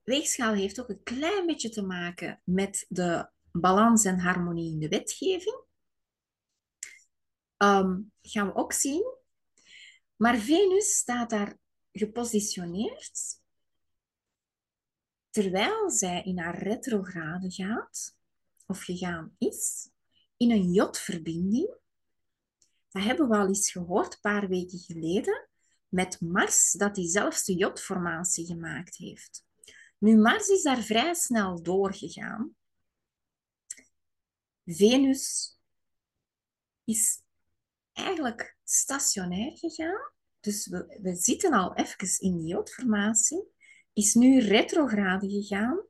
weegschaal 0.04 0.54
heeft 0.54 0.80
ook 0.80 0.90
een 0.90 1.04
klein 1.04 1.46
beetje 1.46 1.70
te 1.70 1.82
maken 1.82 2.42
met 2.44 2.86
de 2.90 3.30
balans 3.52 4.06
en 4.06 4.20
harmonie 4.20 4.72
in 4.72 4.80
de 4.80 4.88
wetgeving. 4.88 5.64
Um, 7.58 8.12
gaan 8.22 8.48
we 8.48 8.56
ook 8.56 8.74
zien. 8.74 9.16
Maar 10.16 10.38
Venus 10.38 10.96
staat 10.96 11.30
daar 11.30 11.58
gepositioneerd 11.92 13.42
terwijl 15.34 15.90
zij 15.90 16.22
in 16.24 16.40
haar 16.40 16.63
retrograde 16.63 17.52
gaat, 17.52 18.18
of 18.66 18.84
gegaan 18.84 19.36
is, 19.38 19.90
in 20.38 20.52
een 20.52 20.72
jotverbinding. 20.72 21.78
Dat 22.90 23.04
hebben 23.04 23.30
we 23.30 23.38
al 23.38 23.48
eens 23.48 23.72
gehoord, 23.72 24.13
een 24.13 24.20
paar 24.22 24.48
weken 24.48 24.80
geleden, 24.80 25.50
met 25.88 26.22
Mars, 26.22 26.72
dat 26.72 26.96
diezelfde 26.96 27.54
jotformatie 27.56 28.46
gemaakt 28.46 28.98
heeft. 28.98 29.46
Nu, 29.98 30.18
Mars 30.18 30.48
is 30.48 30.63
daar 30.63 30.82
vrij 30.82 31.13
snel 31.13 31.63
doorgegaan. 31.63 32.56
Venus 34.66 35.58
is 36.84 37.22
eigenlijk 37.94 38.58
stationair 38.63 39.58
gegaan. 39.58 40.12
Dus 40.40 40.68
we, 40.68 41.00
we 41.02 41.16
zitten 41.16 41.54
al 41.54 41.75
even 41.75 42.20
in 42.20 42.38
die 42.38 42.48
jotformatie. 42.48 43.53
Is 43.94 44.14
nu 44.14 44.40
retrograde 44.40 45.30
gegaan. 45.30 45.82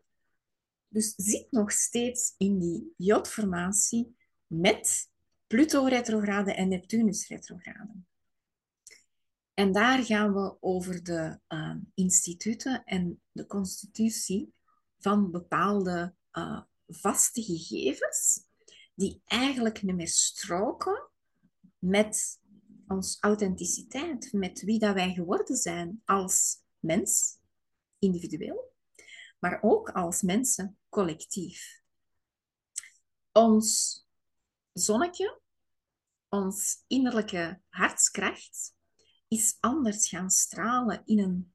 Dus 0.88 1.14
zit 1.16 1.52
nog 1.52 1.72
steeds 1.72 2.34
in 2.38 2.60
die 2.60 2.94
jotformatie 2.98 4.16
met 4.48 5.12
Pluto 5.48 5.86
retrograde 5.86 6.54
en 6.54 6.68
Neptunus 6.68 7.28
retrograde. 7.28 7.94
En 9.54 9.72
daar 9.72 10.04
gaan 10.04 10.34
we 10.34 10.58
over 10.60 11.04
de 11.04 11.40
uh, 11.48 11.76
instituten 11.94 12.84
en 12.84 13.22
de 13.32 13.46
constitutie 13.46 14.54
van 15.00 15.32
bepaalde 15.32 16.14
uh, 16.32 16.62
vaste 16.88 17.44
gegevens, 17.44 18.44
die 18.96 19.22
eigenlijk 19.26 19.82
niet 19.82 19.96
meer 19.96 20.08
stroken 20.08 21.10
met 21.78 22.40
onze 22.88 23.18
authenticiteit, 23.20 24.34
met 24.34 24.62
wie 24.62 24.80
dat 24.80 24.94
wij 24.94 25.14
geworden 25.14 25.56
zijn 25.56 26.02
als 26.06 26.58
mens, 26.80 27.38
individueel, 28.04 28.74
maar 29.40 29.60
ook 29.62 29.90
als 29.90 30.22
mensen, 30.22 30.78
collectief. 30.90 31.82
Ons 33.32 34.00
zonnetje, 34.74 35.42
ons 36.30 36.84
innerlijke 36.88 37.62
hartskracht, 37.70 38.76
is 39.28 39.58
anders 39.60 40.10
gaan 40.10 40.30
stralen 40.30 41.02
in 41.06 41.20
een 41.20 41.54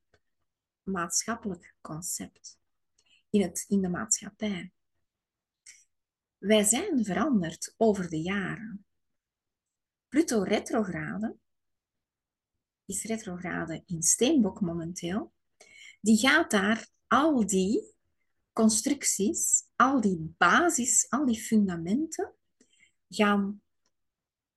maatschappelijk 0.83 1.75
concept, 1.81 2.59
in, 3.31 3.43
het, 3.43 3.65
in 3.69 3.81
de 3.81 3.89
maatschappij. 3.89 4.73
Wij 6.39 6.65
zijn 6.65 7.05
veranderd 7.05 7.75
over 7.77 8.09
de 8.09 8.21
jaren. 8.21 8.87
Pluto 10.09 10.43
retrograde 10.43 11.37
is 12.85 13.05
retrograde 13.05 13.83
in 13.87 14.03
Steenbok 14.03 14.61
momenteel. 14.61 15.33
Die 16.01 16.19
gaat 16.19 16.51
daar 16.51 16.89
al 17.07 17.47
die 17.47 17.95
constructies, 18.53 19.65
al 19.77 20.01
die 20.01 20.35
basis, 20.39 21.07
al 21.11 21.27
die 21.27 21.41
fundamenten 21.41 22.35
gaan 23.09 23.63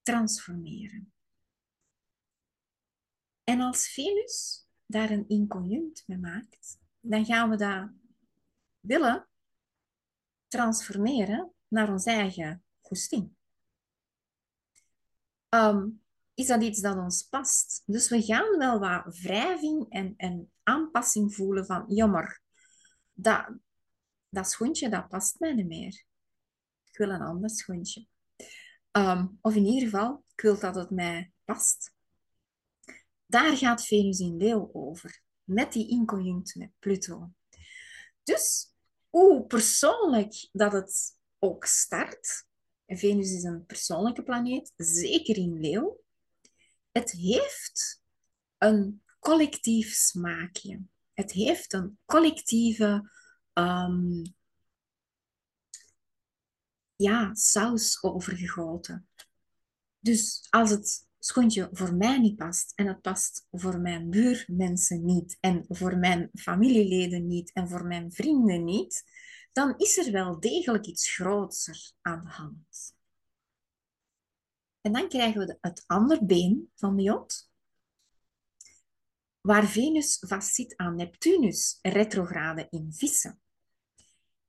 transformeren. 0.01 1.13
En 3.43 3.61
als 3.61 3.87
Venus 3.87 4.67
daar 4.85 5.09
een 5.09 5.27
inconjunct 5.27 6.03
mee 6.07 6.17
maakt, 6.17 6.79
dan 6.99 7.25
gaan 7.25 7.49
we 7.49 7.55
dat 7.55 7.89
willen 8.79 9.27
transformeren 10.47 11.53
naar 11.67 11.91
ons 11.91 12.05
eigen 12.05 12.63
goesting. 12.81 13.35
Ehm, 15.49 15.89
is 16.33 16.47
dat 16.47 16.63
iets 16.63 16.81
dat 16.81 16.97
ons 16.97 17.23
past? 17.23 17.83
Dus 17.85 18.09
we 18.09 18.21
gaan 18.21 18.57
wel 18.57 18.79
wat 18.79 19.17
wrijving 19.17 19.85
en, 20.17 20.51
aanpassing 20.63 21.35
voelen 21.35 21.65
van, 21.65 21.83
jammer, 21.87 22.41
dat, 23.13 23.53
dat 24.29 24.49
schoentje 24.49 24.89
dat 24.89 25.07
past 25.07 25.39
mij 25.39 25.53
niet 25.53 25.67
meer. 25.67 26.03
Ik 26.91 26.97
wil 26.97 27.09
een 27.09 27.21
ander 27.21 27.49
schoentje. 27.49 28.07
Ehm, 28.91 29.27
of 29.41 29.55
in 29.55 29.65
ieder 29.65 29.89
geval, 29.89 30.23
ik 30.35 30.41
wil 30.41 30.59
dat 30.59 30.75
het 30.75 30.89
mij 30.89 31.31
past. 31.45 31.93
Daar 33.25 33.57
gaat 33.57 33.85
Venus 33.85 34.19
in 34.19 34.37
Leeuw 34.37 34.69
over, 34.73 35.21
met 35.43 35.73
die 35.73 35.89
inconjunct 35.89 36.55
met 36.55 36.71
Pluto. 36.79 37.31
Dus 38.23 38.73
hoe 39.09 39.45
persoonlijk 39.45 40.49
dat 40.51 40.71
het 40.71 41.17
ook 41.39 41.65
start, 41.65 42.45
Venus 42.87 43.33
is 43.33 43.43
een 43.43 43.65
persoonlijke 43.65 44.23
planeet, 44.23 44.73
zeker 44.75 45.37
in 45.37 45.59
Leeuw, 45.59 45.99
het 46.91 47.11
heeft 47.11 48.01
een 48.57 49.01
collectief 49.19 49.93
smaakje. 49.93 50.81
Het 51.13 51.31
heeft 51.31 51.73
een 51.73 51.97
collectieve 52.05 53.09
um, 53.53 54.23
ja, 56.95 57.33
saus 57.33 58.03
overgegoten. 58.03 59.07
Dus 59.99 60.47
als 60.49 60.69
het 60.69 61.07
schoentje 61.19 61.69
voor 61.71 61.95
mij 61.95 62.19
niet 62.19 62.35
past 62.35 62.71
en 62.75 62.87
het 62.87 63.01
past 63.01 63.47
voor 63.51 63.79
mijn 63.79 64.09
buurmensen 64.09 65.05
niet 65.05 65.37
en 65.39 65.65
voor 65.67 65.97
mijn 65.97 66.29
familieleden 66.33 67.27
niet 67.27 67.51
en 67.53 67.69
voor 67.69 67.85
mijn 67.85 68.11
vrienden 68.11 68.63
niet, 68.63 69.03
dan 69.51 69.73
is 69.77 69.97
er 69.97 70.11
wel 70.11 70.39
degelijk 70.39 70.85
iets 70.85 71.13
groter 71.13 71.91
aan 72.01 72.23
de 72.23 72.29
hand. 72.29 72.95
En 74.81 74.93
dan 74.93 75.09
krijgen 75.09 75.47
we 75.47 75.57
het 75.61 75.83
andere 75.87 76.25
been 76.25 76.71
van 76.75 76.95
de 76.95 77.03
jot, 77.03 77.49
waar 79.41 79.67
Venus 79.67 80.17
vastzit 80.27 80.77
aan 80.77 80.95
Neptunus, 80.95 81.79
retrograde 81.81 82.67
in 82.69 82.93
vissen. 82.93 83.41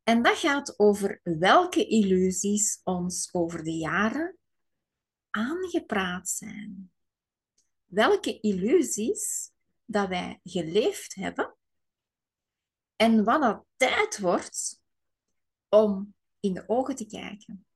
En 0.03 0.23
dat 0.23 0.39
gaat 0.39 0.79
over 0.79 1.21
welke 1.23 1.87
illusies 1.87 2.81
ons 2.85 3.29
over 3.33 3.65
de 3.65 3.77
jaren 3.77 4.39
aangepraat 5.31 6.29
zijn. 6.29 6.93
Welke 7.85 8.41
illusies 8.41 9.51
dat 9.85 10.09
wij 10.09 10.41
geleefd 10.43 11.15
hebben 11.15 11.57
en 12.97 13.25
wat 13.25 13.43
het 13.43 13.63
tijd 13.77 14.19
wordt 14.19 14.81
om 15.69 16.15
in 16.41 16.55
de 16.55 16.65
ogen 16.67 16.97
te 16.97 17.07
kijken 17.07 17.67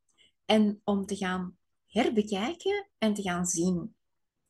en 0.45 0.81
om 0.85 1.07
te 1.07 1.17
gaan 1.17 1.59
herbekijken 1.97 2.89
en 2.99 3.15
te 3.15 3.23
gaan 3.23 3.47
zien, 3.47 3.97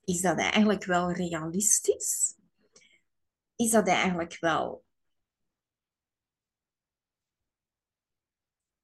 is 0.04 0.20
dat 0.20 0.38
eigenlijk 0.38 0.84
wel 0.84 1.12
realistisch? 1.12 2.36
Is 3.56 3.70
dat 3.70 3.88
eigenlijk 3.88 4.38
wel 4.40 4.84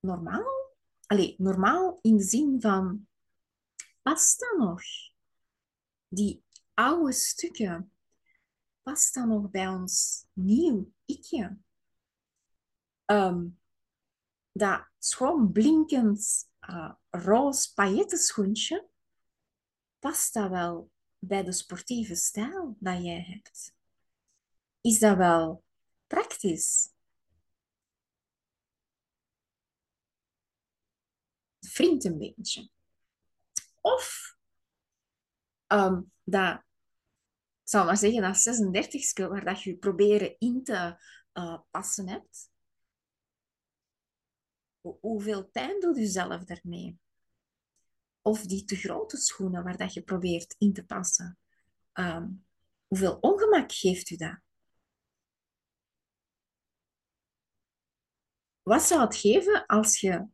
normaal? 0.01 0.75
Allee, 1.07 1.35
normaal 1.39 1.99
in 2.01 2.17
de 2.17 2.23
zin 2.23 2.61
van, 2.61 3.09
past 4.03 4.41
dat 4.41 4.59
nog? 4.59 4.83
Die 6.09 6.45
oude 6.75 7.13
stukken, 7.13 7.93
past 8.83 9.15
dat 9.15 9.27
nog 9.27 9.51
bij 9.51 9.69
ons 9.69 10.25
nieuw 10.33 10.93
ikje? 11.05 11.59
Um, 13.07 13.61
dat 14.53 14.89
schoon 14.99 15.53
blinkend 15.53 16.51
uh, 16.71 16.93
roze 17.11 17.75
paillettenschoentje, 17.75 18.89
past 19.99 20.35
dat 20.35 20.51
wel 20.51 20.91
bij 21.19 21.43
de 21.43 21.53
sportieve 21.53 22.15
stijl 22.15 22.77
dat 22.79 23.03
jij 23.03 23.23
hebt? 23.23 23.75
Is 24.81 24.99
dat 24.99 25.17
wel 25.17 25.65
praktisch? 26.07 26.91
Vriend 31.61 32.05
een 32.05 32.19
beetje. 32.19 32.71
Of 33.81 34.37
um, 35.67 36.13
dat, 36.25 36.55
ik 36.55 37.69
zal 37.69 37.85
maar 37.85 37.97
zeggen, 37.97 38.23
dat 38.23 38.37
36 38.37 39.03
skill 39.03 39.29
waar 39.29 39.45
dat 39.45 39.63
je 39.63 39.77
proberen 39.77 40.39
in 40.39 40.65
te 40.65 40.97
uh, 41.33 41.61
passen 41.71 42.09
hebt, 42.09 42.52
hoeveel 44.83 45.45
pijn 45.45 45.81
doet 45.81 45.99
u 45.99 46.05
zelf 46.05 46.45
daarmee? 46.45 46.99
Of 48.23 48.43
die 48.43 48.65
te 48.65 48.77
grote 48.77 49.17
schoenen 49.17 49.65
waar 49.65 49.77
dat 49.77 49.93
je 49.93 50.03
probeert 50.03 50.55
in 50.59 50.73
te 50.73 50.85
passen. 50.85 51.39
Ehm, 51.93 52.29
hoeveel 52.87 53.19
ongemak 53.21 53.73
geeft 53.73 54.11
u 54.11 54.17
dat? 54.17 54.41
Wat 58.63 58.83
zou 58.83 59.01
het 59.01 59.17
geven 59.17 59.67
als 59.67 60.01
je 60.01 60.27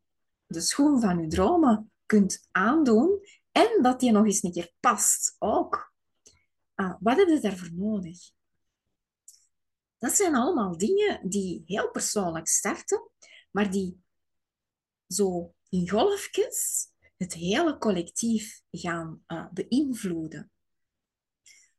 de 0.46 0.60
schoen 0.60 1.00
van 1.00 1.20
je 1.20 1.26
dromen 1.26 1.92
kunt 2.06 2.48
aandoen 2.50 3.20
en 3.52 3.82
dat 3.82 4.00
die 4.00 4.12
nog 4.12 4.24
eens 4.24 4.42
een 4.42 4.52
keer 4.52 4.72
past 4.80 5.36
ook? 5.38 5.92
Uh, 6.76 6.94
wat 7.00 7.16
heb 7.16 7.28
je 7.28 7.40
daarvoor 7.40 7.72
nodig? 7.72 8.18
Dat 9.98 10.12
zijn 10.12 10.34
allemaal 10.34 10.78
dingen 10.78 11.28
die 11.28 11.62
heel 11.66 11.90
persoonlijk 11.90 12.48
starten, 12.48 13.10
maar 13.50 13.70
die 13.70 14.02
zo 15.08 15.54
in 15.68 15.88
golfjes 15.88 16.88
het 17.16 17.32
hele 17.32 17.78
collectief 17.78 18.62
gaan 18.70 19.22
uh, 19.26 19.46
beïnvloeden. 19.52 20.50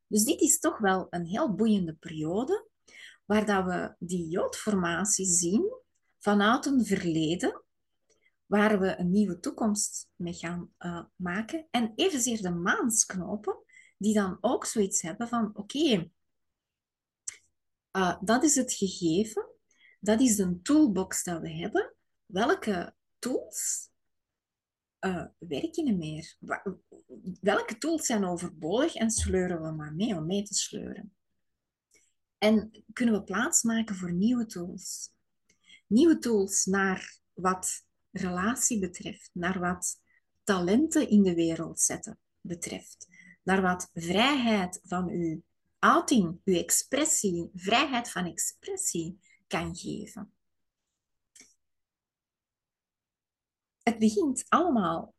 Dus 0.07 0.23
dit 0.23 0.41
is 0.41 0.59
toch 0.59 0.77
wel 0.77 1.07
een 1.09 1.25
heel 1.25 1.53
boeiende 1.53 1.93
periode, 1.93 2.67
waar 3.25 3.45
dat 3.45 3.65
we 3.65 3.95
die 3.99 4.27
joodformatie 4.27 5.25
zien 5.25 5.73
vanuit 6.17 6.65
een 6.65 6.85
verleden, 6.85 7.63
waar 8.45 8.79
we 8.79 8.97
een 8.97 9.11
nieuwe 9.11 9.39
toekomst 9.39 10.09
mee 10.15 10.33
gaan 10.33 10.73
uh, 10.79 11.03
maken. 11.15 11.67
En 11.71 11.93
evenzeer 11.95 12.41
de 12.41 12.49
maansknopen, 12.49 13.57
die 13.97 14.13
dan 14.13 14.37
ook 14.41 14.65
zoiets 14.65 15.01
hebben 15.01 15.27
van, 15.27 15.51
oké, 15.53 16.11
uh, 17.97 18.17
dat 18.21 18.43
is 18.43 18.55
het 18.55 18.73
gegeven, 18.73 19.45
dat 19.99 20.21
is 20.21 20.35
de 20.35 20.61
toolbox 20.61 21.23
dat 21.23 21.41
we 21.41 21.49
hebben. 21.49 21.93
Welke 22.25 22.95
tools 23.19 23.89
uh, 24.99 25.25
werken 25.37 25.97
meer? 25.97 26.35
Welke 27.41 27.77
tools 27.77 28.05
zijn 28.05 28.25
overbodig 28.25 28.95
en 28.95 29.11
sleuren 29.11 29.61
we 29.61 29.71
maar 29.71 29.93
mee 29.93 30.15
om 30.15 30.25
mee 30.25 30.43
te 30.43 30.53
sleuren? 30.53 31.13
En 32.37 32.85
kunnen 32.93 33.15
we 33.15 33.23
plaats 33.23 33.63
maken 33.63 33.95
voor 33.95 34.13
nieuwe 34.13 34.45
tools? 34.45 35.11
Nieuwe 35.87 36.19
tools 36.19 36.65
naar 36.65 37.19
wat 37.33 37.85
relatie 38.11 38.79
betreft, 38.79 39.29
naar 39.33 39.59
wat 39.59 40.01
talenten 40.43 41.09
in 41.09 41.23
de 41.23 41.33
wereld 41.33 41.79
zetten 41.79 42.19
betreft, 42.41 43.07
naar 43.43 43.61
wat 43.61 43.89
vrijheid 43.93 44.79
van 44.83 45.09
uw 45.09 45.41
outing, 45.79 46.41
uw 46.43 46.55
expressie, 46.55 47.49
vrijheid 47.53 48.11
van 48.11 48.25
expressie 48.25 49.19
kan 49.47 49.75
geven. 49.75 50.33
Het 53.89 53.99
begint 53.99 54.45
allemaal 54.47 55.13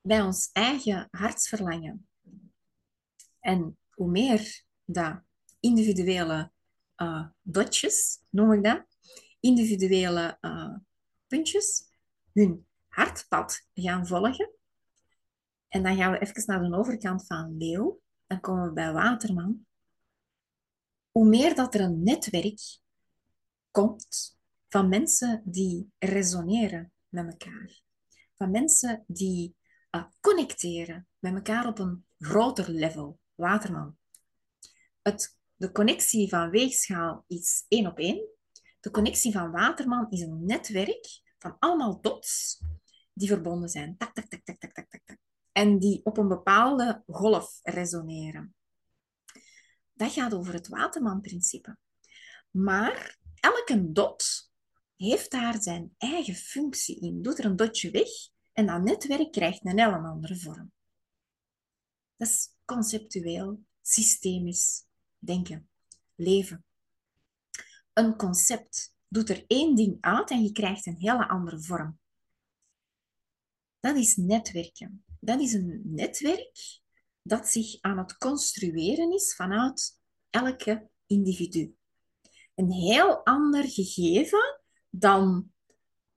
bij 0.00 0.22
ons 0.22 0.50
eigen 0.52 1.08
hartsverlangen. 1.10 2.08
En 3.40 3.78
hoe 3.90 4.10
meer 4.10 4.64
dat 4.84 5.20
individuele 5.60 6.52
uh, 6.96 7.26
dotjes, 7.42 8.20
noem 8.30 8.52
ik 8.52 8.64
dat, 8.64 8.84
individuele 9.40 10.38
uh, 10.40 10.76
puntjes, 11.26 11.84
hun 12.32 12.66
hartpad 12.88 13.66
gaan 13.74 14.06
volgen. 14.06 14.50
En 15.68 15.82
dan 15.82 15.96
gaan 15.96 16.12
we 16.12 16.18
even 16.18 16.42
naar 16.46 16.70
de 16.70 16.76
overkant 16.76 17.26
van 17.26 17.56
leeuw. 17.56 18.00
Dan 18.26 18.40
komen 18.40 18.66
we 18.66 18.72
bij 18.72 18.92
waterman. 18.92 19.66
Hoe 21.10 21.28
meer 21.28 21.54
dat 21.54 21.74
er 21.74 21.80
een 21.80 22.02
netwerk 22.02 22.78
komt 23.70 24.38
van 24.68 24.88
mensen 24.88 25.42
die 25.44 25.92
resoneren 25.98 26.92
met 27.08 27.26
elkaar 27.26 27.84
van 28.36 28.50
mensen 28.50 29.04
die 29.06 29.56
uh, 29.90 30.04
connecteren 30.20 31.08
met 31.18 31.34
elkaar 31.34 31.66
op 31.66 31.78
een 31.78 32.06
groter 32.18 32.70
level. 32.70 33.18
Waterman. 33.34 33.96
Het, 35.02 35.38
de 35.54 35.72
connectie 35.72 36.28
van 36.28 36.50
weegschaal 36.50 37.24
is 37.26 37.64
één 37.68 37.86
op 37.86 37.98
één. 37.98 38.28
De 38.80 38.90
connectie 38.90 39.32
van 39.32 39.50
Waterman 39.50 40.10
is 40.10 40.20
een 40.20 40.44
netwerk 40.44 41.06
van 41.38 41.56
allemaal 41.58 42.00
dots 42.00 42.60
die 43.12 43.28
verbonden 43.28 43.68
zijn. 43.68 43.96
Tak, 43.96 44.14
tak, 44.14 44.26
tak, 44.28 44.44
tak, 44.44 44.60
tak, 44.60 44.74
tak, 44.74 45.00
tak. 45.04 45.18
En 45.52 45.78
die 45.78 46.04
op 46.04 46.16
een 46.16 46.28
bepaalde 46.28 47.02
golf 47.06 47.58
resoneren. 47.62 48.54
Dat 49.92 50.12
gaat 50.12 50.34
over 50.34 50.52
het 50.52 50.68
Waterman-principe. 50.68 51.76
Maar 52.50 53.18
elke 53.34 53.92
dot 53.92 54.50
heeft 54.96 55.30
daar 55.30 55.62
zijn 55.62 55.94
eigen 55.98 56.34
functie 56.34 57.00
in. 57.00 57.22
Doet 57.22 57.38
er 57.38 57.44
een 57.44 57.56
dotje 57.56 57.90
weg 57.90 58.08
en 58.52 58.66
dat 58.66 58.82
netwerk 58.82 59.32
krijgt 59.32 59.64
een 59.64 59.78
heel 59.78 59.92
andere 59.92 60.36
vorm. 60.36 60.72
Dat 62.16 62.28
is 62.28 62.50
conceptueel, 62.64 63.64
systemisch 63.82 64.84
denken, 65.18 65.68
leven. 66.14 66.64
Een 67.92 68.16
concept 68.16 68.94
doet 69.08 69.30
er 69.30 69.44
één 69.46 69.76
ding 69.76 69.96
uit 70.00 70.30
en 70.30 70.42
je 70.42 70.52
krijgt 70.52 70.86
een 70.86 70.98
hele 70.98 71.28
andere 71.28 71.60
vorm. 71.60 71.98
Dat 73.80 73.96
is 73.96 74.16
netwerken. 74.16 75.04
Dat 75.20 75.40
is 75.40 75.52
een 75.52 75.80
netwerk 75.84 76.80
dat 77.22 77.48
zich 77.48 77.80
aan 77.80 77.98
het 77.98 78.18
construeren 78.18 79.12
is 79.12 79.34
vanuit 79.34 80.00
elke 80.30 80.88
individu. 81.06 81.76
Een 82.54 82.70
heel 82.70 83.24
ander 83.24 83.64
gegeven 83.68 84.55
dan 84.98 85.52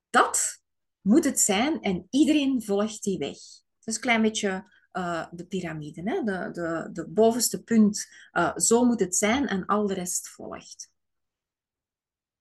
dat 0.09 0.61
moet 1.01 1.23
het 1.23 1.39
zijn 1.39 1.81
en 1.81 2.07
iedereen 2.09 2.63
volgt 2.63 3.03
die 3.03 3.17
weg. 3.17 3.37
Is 3.83 3.95
een 3.95 4.01
klein 4.01 4.21
beetje 4.21 4.73
uh, 4.93 5.27
de 5.31 5.45
piramide. 5.45 6.01
Hè? 6.01 6.23
De, 6.23 6.49
de, 6.51 6.89
de 6.91 7.07
bovenste 7.07 7.63
punt, 7.63 8.07
uh, 8.31 8.57
zo 8.57 8.85
moet 8.85 8.99
het 8.99 9.15
zijn 9.15 9.47
en 9.47 9.65
al 9.65 9.87
de 9.87 9.93
rest 9.93 10.29
volgt. 10.29 10.91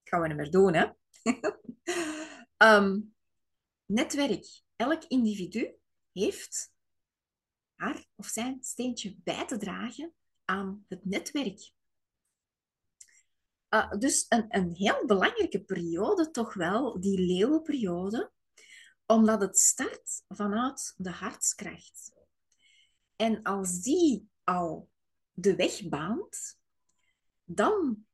Gaan 0.05 0.21
we 0.21 0.29
niet 0.29 0.37
meer 0.37 0.51
doen, 0.51 0.75
hè? 0.75 0.87
um, 2.77 3.15
netwerk. 3.87 4.63
Elk 4.77 5.05
individu 5.05 5.75
heeft 6.13 6.73
haar 7.75 8.07
of 8.17 8.27
zijn 8.27 8.59
steentje 8.61 9.17
bij 9.25 9.47
te 9.47 9.57
dragen 9.57 10.13
aan 10.45 10.85
het 10.89 11.05
netwerk. 11.05 11.73
Uh, 13.71 13.91
dus 13.91 14.27
een, 14.29 14.47
een 14.49 14.75
heel 14.75 15.07
belangrijke 15.07 15.65
periode, 15.65 16.31
toch 16.31 16.55
wel, 16.55 17.01
die 17.01 17.21
leeuwenperiode, 17.21 18.33
omdat 19.07 19.41
het 19.41 19.59
start 19.59 20.23
vanuit 20.29 20.95
de 20.97 21.11
hartskracht. 21.11 22.13
En 23.17 23.43
als 23.43 23.81
die 23.81 24.29
al 24.45 24.91
de 25.33 25.57
weg 25.57 25.89
baant, 25.89 26.59
dan 27.45 28.07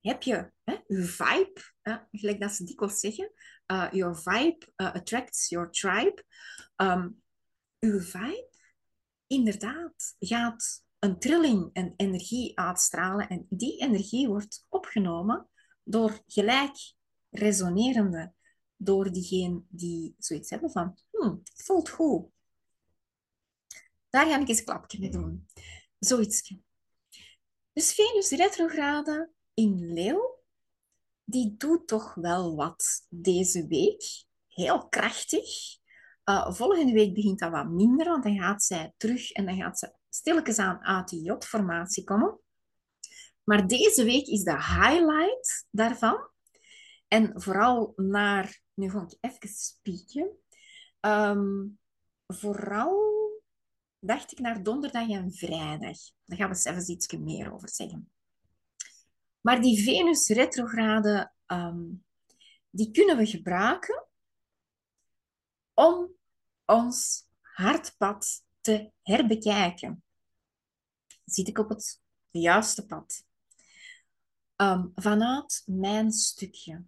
heb 0.00 0.22
je 0.22 0.52
hè, 0.64 0.76
je 0.86 1.02
vibe, 1.02 1.60
hè, 1.82 1.96
gelijk 2.10 2.40
dat 2.40 2.52
ze 2.52 2.64
dikwijls 2.64 3.00
zeggen, 3.00 3.32
uh, 3.66 3.88
your 3.92 4.16
vibe 4.16 4.72
uh, 4.76 4.92
attracts 4.94 5.48
your 5.48 5.70
tribe. 5.70 6.24
Um, 6.76 7.22
uw 7.78 8.00
vibe, 8.00 8.48
inderdaad, 9.26 10.14
gaat 10.18 10.84
een 11.02 11.18
trilling 11.18 11.70
en 11.72 11.94
energie 11.96 12.58
uitstralen 12.58 13.28
en 13.28 13.46
die 13.48 13.80
energie 13.80 14.28
wordt 14.28 14.66
opgenomen 14.68 15.48
door 15.82 16.22
gelijk 16.26 16.94
resonerende, 17.30 18.32
door 18.76 19.12
diegene 19.12 19.62
die 19.68 20.14
zoiets 20.18 20.50
hebben 20.50 20.70
van, 20.70 20.98
hmm, 21.10 21.40
het 21.44 21.62
voelt 21.64 21.88
goed, 21.88 22.26
daar 24.10 24.26
ga 24.26 24.40
ik 24.40 24.48
eens 24.48 24.58
een 24.58 24.64
klapje 24.64 24.98
mee 24.98 25.10
doen. 25.10 25.46
Zoiets. 25.98 26.54
Dus 27.72 27.94
Venus 27.94 28.30
retrograde 28.30 29.30
in 29.54 29.92
Leeuw, 29.92 30.42
die 31.24 31.56
doet 31.56 31.86
toch 31.86 32.14
wel 32.14 32.56
wat 32.56 33.06
deze 33.08 33.66
week. 33.66 34.24
Heel 34.48 34.88
krachtig. 34.88 35.78
Uh, 36.24 36.52
volgende 36.52 36.92
week 36.92 37.14
begint 37.14 37.38
dat 37.38 37.50
wat 37.50 37.68
minder, 37.68 38.06
want 38.06 38.22
dan 38.22 38.38
gaat 38.38 38.62
zij 38.62 38.92
terug 38.96 39.30
en 39.30 39.46
dan 39.46 39.56
gaat 39.56 39.78
ze 39.78 40.00
stilletjes 40.14 40.58
aan 40.58 40.80
uit 40.80 41.08
die 41.08 41.22
J-formatie 41.22 42.04
komen. 42.04 42.40
Maar 43.44 43.66
deze 43.66 44.04
week 44.04 44.26
is 44.26 44.42
de 44.42 44.56
highlight 44.56 45.66
daarvan. 45.70 46.30
En 47.08 47.40
vooral 47.40 47.92
naar... 47.96 48.60
Nu 48.74 48.90
ga 48.90 49.02
ik 49.02 49.16
even 49.20 49.48
spieken. 49.48 50.30
Um, 51.00 51.78
vooral 52.26 53.10
dacht 53.98 54.32
ik 54.32 54.38
naar 54.38 54.62
donderdag 54.62 55.08
en 55.08 55.32
vrijdag. 55.32 55.98
Daar 56.24 56.38
gaan 56.38 56.48
we 56.48 56.54
zelfs 56.54 56.88
iets 56.88 57.12
meer 57.12 57.52
over 57.52 57.68
zeggen. 57.68 58.12
Maar 59.40 59.60
die 59.60 59.82
Venus 59.82 60.28
retrograde, 60.28 61.32
um, 61.46 62.04
die 62.70 62.90
kunnen 62.90 63.16
we 63.16 63.26
gebruiken 63.26 64.06
om 65.74 66.14
ons 66.64 67.26
hartpad 67.40 68.44
te 68.62 68.92
herbekijken. 69.02 70.04
Zit 71.24 71.48
ik 71.48 71.58
op 71.58 71.68
het 71.68 72.00
juiste 72.30 72.86
pad? 72.86 73.24
Um, 74.56 74.92
vanuit 74.94 75.62
mijn 75.66 76.12
stukje. 76.12 76.84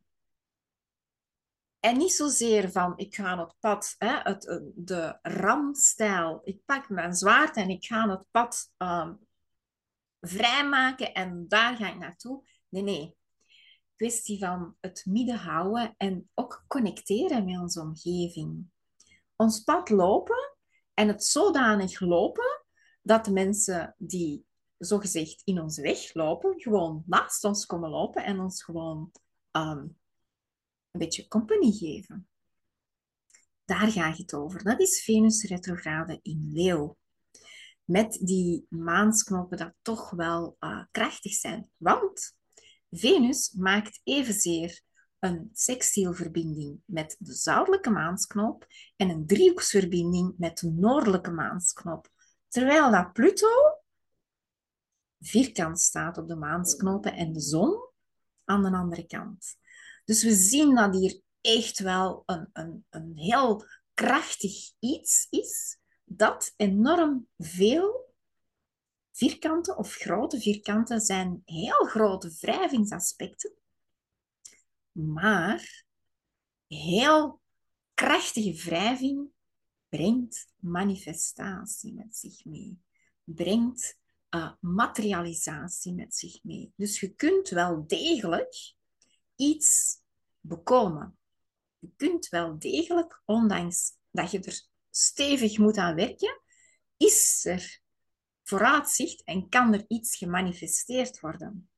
En 1.81 1.97
niet 1.97 2.13
zozeer 2.13 2.71
van, 2.71 2.93
ik 2.97 3.15
ga 3.15 3.39
het 3.39 3.55
pad, 3.61 3.95
hè, 3.99 4.21
het, 4.23 4.47
eh, 4.47 4.59
de 4.75 5.19
ramstijl, 5.23 6.41
ik 6.45 6.65
pak 6.65 6.89
mijn 6.89 7.15
zwaard 7.15 7.57
en 7.57 7.71
ik 7.71 7.85
ga 7.85 8.09
het 8.09 8.25
pad 8.31 8.73
um, 8.79 9.27
vrijmaken 10.21 11.15
en 11.15 11.49
daar 11.49 11.77
ga 11.77 11.89
ik 11.89 11.99
naartoe. 11.99 12.49
Nee, 12.69 12.83
nee. 12.83 13.17
Kwestie 13.97 14.39
van 14.39 14.77
het 14.81 15.05
midden 15.07 15.37
houden 15.37 15.95
en 15.97 16.31
ook 16.35 16.65
connecteren 16.67 17.45
met 17.45 17.59
onze 17.59 17.81
omgeving. 17.81 18.71
Ons 19.37 19.61
pad 19.61 19.91
lopen 19.91 20.54
en 20.95 21.09
het 21.09 21.25
zodanig 21.25 22.01
lopen 22.01 22.65
dat 23.03 23.25
de 23.25 23.33
mensen 23.33 23.95
die 23.99 24.47
zogezegd 24.79 25.43
in 25.45 25.61
onze 25.61 25.83
weg 25.83 26.15
lopen, 26.15 26.61
gewoon 26.61 27.03
naast 27.07 27.45
ons 27.45 27.67
komen 27.67 27.91
lopen 27.91 28.25
en 28.25 28.41
ons 28.41 28.63
gewoon 28.63 29.13
um, 29.53 29.99
een 30.91 31.01
beetje 31.01 31.29
compagnie 31.29 31.73
geven. 31.73 32.29
Daar 33.65 33.91
gaat 33.91 34.19
het 34.19 34.35
over. 34.35 34.65
Dat 34.65 34.81
is 34.81 35.03
Venus 35.05 35.45
retrograde 35.45 36.19
in 36.23 36.51
Leeuw. 36.53 36.97
Met 37.85 38.19
die 38.23 38.67
maansknopen 38.69 39.59
dat 39.59 39.75
toch 39.83 40.11
wel 40.11 40.57
uh, 40.61 40.85
krachtig 40.91 41.33
zijn. 41.33 41.71
Want 41.77 42.37
Venus 42.91 43.53
maakt 43.53 44.01
evenzeer 44.05 44.81
een 45.25 45.51
sextielverbinding 45.53 46.81
met 46.85 47.17
de 47.19 47.33
zuidelijke 47.33 47.91
maansknop 47.91 48.67
en 48.97 49.09
een 49.09 49.27
driehoeksverbinding 49.27 50.35
met 50.39 50.59
de 50.59 50.71
noordelijke 50.71 51.31
maansknop. 51.31 52.09
Terwijl 52.49 52.91
dat 52.91 53.13
Pluto 53.13 53.49
vierkant 55.21 55.81
staat 55.81 56.19
op 56.19 56.29
de 56.29 56.37
maansknopen 56.37 57.15
en 57.15 57.33
de 57.33 57.41
zon 57.41 57.89
aan 58.45 58.63
de 58.63 58.71
andere 58.71 59.07
kant. 59.07 59.57
Dus 60.05 60.23
we 60.23 60.35
zien 60.35 60.75
dat 60.75 60.95
hier 60.95 61.21
echt 61.41 61.79
wel 61.79 62.23
een, 62.27 62.49
een, 62.53 62.87
een 62.91 63.13
heel 63.15 63.65
krachtig 63.95 64.73
iets 64.79 65.27
is 65.31 65.79
dat 66.05 66.53
enorm 66.57 67.29
veel 67.39 68.15
vierkanten 69.13 69.77
of 69.77 69.95
grote 69.95 70.41
vierkanten 70.41 71.01
zijn 71.01 71.43
heel 71.45 71.85
grote 71.85 72.37
wrijvingsaspecten, 72.41 73.53
maar 74.95 75.85
heel 76.67 77.41
krachtige 77.95 78.65
wrijving 78.65 79.29
brengt 79.89 80.47
manifestatie 80.57 81.95
met 81.95 82.17
zich 82.17 82.45
mee, 82.45 82.79
brengt 83.25 83.99
uh, 84.31 84.53
materialisatie 84.61 85.95
met 85.95 86.15
zich 86.15 86.43
mee. 86.43 86.73
Dus 86.77 87.01
je 87.01 87.15
kunt 87.15 87.49
wel 87.49 87.87
degelijk 87.87 88.75
iets 89.37 90.01
bekomen. 90.41 91.19
Je 91.79 91.91
kunt 91.97 92.29
wel 92.29 92.59
degelijk, 92.59 93.23
ondanks 93.25 93.93
dat 94.11 94.31
je 94.31 94.41
er 94.41 94.67
stevig 94.91 95.59
moet 95.59 95.77
aan 95.77 95.95
werken, 95.95 96.41
is 96.97 97.45
er 97.45 97.81
vooruitzicht 98.43 99.25
en 99.25 99.49
kan 99.49 99.73
er 99.73 99.85
iets 99.89 100.17
gemanifesteerd 100.17 101.21
worden. 101.21 101.69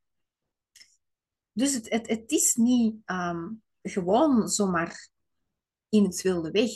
Dus 1.57 1.75
het, 1.75 1.91
het, 1.91 2.09
het 2.09 2.31
is 2.31 2.55
niet 2.55 2.97
um, 3.07 3.63
gewoon 3.83 4.49
zomaar 4.49 5.09
in 5.89 6.05
het 6.05 6.23
wilde 6.23 6.51
weg. 6.51 6.71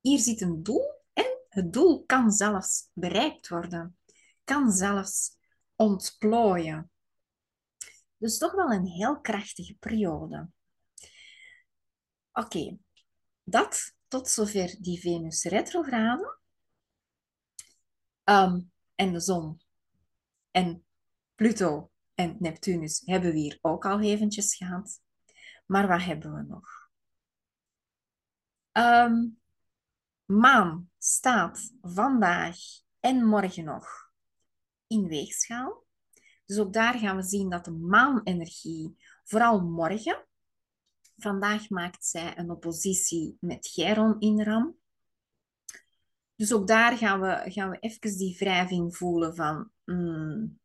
Hier 0.00 0.18
zit 0.18 0.40
een 0.40 0.62
doel 0.62 1.02
en 1.12 1.38
het 1.48 1.72
doel 1.72 2.04
kan 2.06 2.30
zelfs 2.30 2.88
bereikt 2.92 3.48
worden, 3.48 3.98
kan 4.44 4.70
zelfs 4.72 5.36
ontplooien. 5.76 6.90
Dus 8.16 8.38
toch 8.38 8.52
wel 8.52 8.70
een 8.70 8.86
heel 8.86 9.20
krachtige 9.20 9.74
periode. 9.74 10.50
Oké, 12.32 12.78
dat 13.42 13.94
tot 14.08 14.28
zover 14.28 14.76
die 14.80 15.00
Venus 15.00 15.42
retrograde. 15.42 16.38
Um, 18.24 18.72
en 18.94 19.12
de 19.12 19.20
zon 19.20 19.60
en 20.50 20.84
Pluto 21.34 21.91
en 22.14 22.36
Neptunus 22.38 23.02
hebben 23.04 23.32
we 23.32 23.38
hier 23.38 23.58
ook 23.60 23.86
al 23.86 24.00
eventjes 24.00 24.54
gehad. 24.54 25.00
Maar 25.66 25.88
wat 25.88 26.02
hebben 26.02 26.34
we 26.34 26.42
nog? 26.42 26.90
Ehm, 28.72 29.28
maan 30.24 30.90
staat 30.98 31.72
vandaag 31.80 32.56
en 33.00 33.24
morgen 33.24 33.64
nog 33.64 34.12
in 34.86 35.08
weegschaal. 35.08 35.86
Dus 36.44 36.58
ook 36.58 36.72
daar 36.72 36.98
gaan 36.98 37.16
we 37.16 37.22
zien 37.22 37.50
dat 37.50 37.64
de 37.64 37.70
maanenergie, 37.70 38.96
vooral 39.24 39.60
morgen, 39.60 40.26
vandaag 41.16 41.68
maakt 41.68 42.04
zij 42.04 42.38
een 42.38 42.50
oppositie 42.50 43.36
met 43.40 43.66
Chiron 43.66 44.20
in 44.20 44.42
Ram. 44.42 44.76
Dus 46.34 46.52
ook 46.52 46.66
daar 46.66 46.96
gaan 46.96 47.20
we, 47.20 47.50
gaan 47.50 47.70
we 47.70 47.78
even 47.78 48.18
die 48.18 48.36
wrijving 48.38 48.96
voelen 48.96 49.34
van... 49.34 49.70
Hmm, 49.84 50.60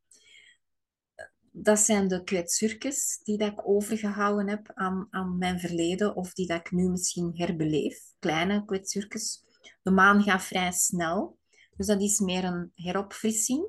dat 1.61 1.79
zijn 1.79 2.07
de 2.07 2.23
kwetsurkes 2.23 3.19
die 3.23 3.37
dat 3.37 3.51
ik 3.51 3.67
overgehouden 3.69 4.47
heb 4.47 4.71
aan, 4.73 5.07
aan 5.09 5.37
mijn 5.37 5.59
verleden 5.59 6.15
of 6.15 6.33
die 6.33 6.47
dat 6.47 6.59
ik 6.59 6.71
nu 6.71 6.89
misschien 6.89 7.31
herbeleef. 7.35 7.99
Kleine 8.19 8.65
kwetsurkes. 8.65 9.43
De 9.81 9.91
maan 9.91 10.23
gaat 10.23 10.43
vrij 10.43 10.71
snel. 10.71 11.39
Dus 11.75 11.87
dat 11.87 12.01
is 12.01 12.19
meer 12.19 12.43
een 12.43 12.71
heropfrissing. 12.75 13.67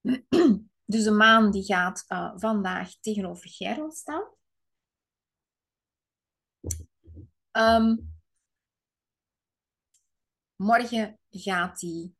Dus 0.88 1.04
de 1.04 1.10
maan 1.10 1.50
die 1.50 1.64
gaat 1.64 2.04
uh, 2.08 2.32
vandaag 2.36 3.00
tegenover 3.00 3.48
Chiron 3.48 3.92
staan. 3.92 4.24
Um, 7.52 8.14
morgen 10.56 11.18
gaat 11.30 11.78
die 11.78 12.16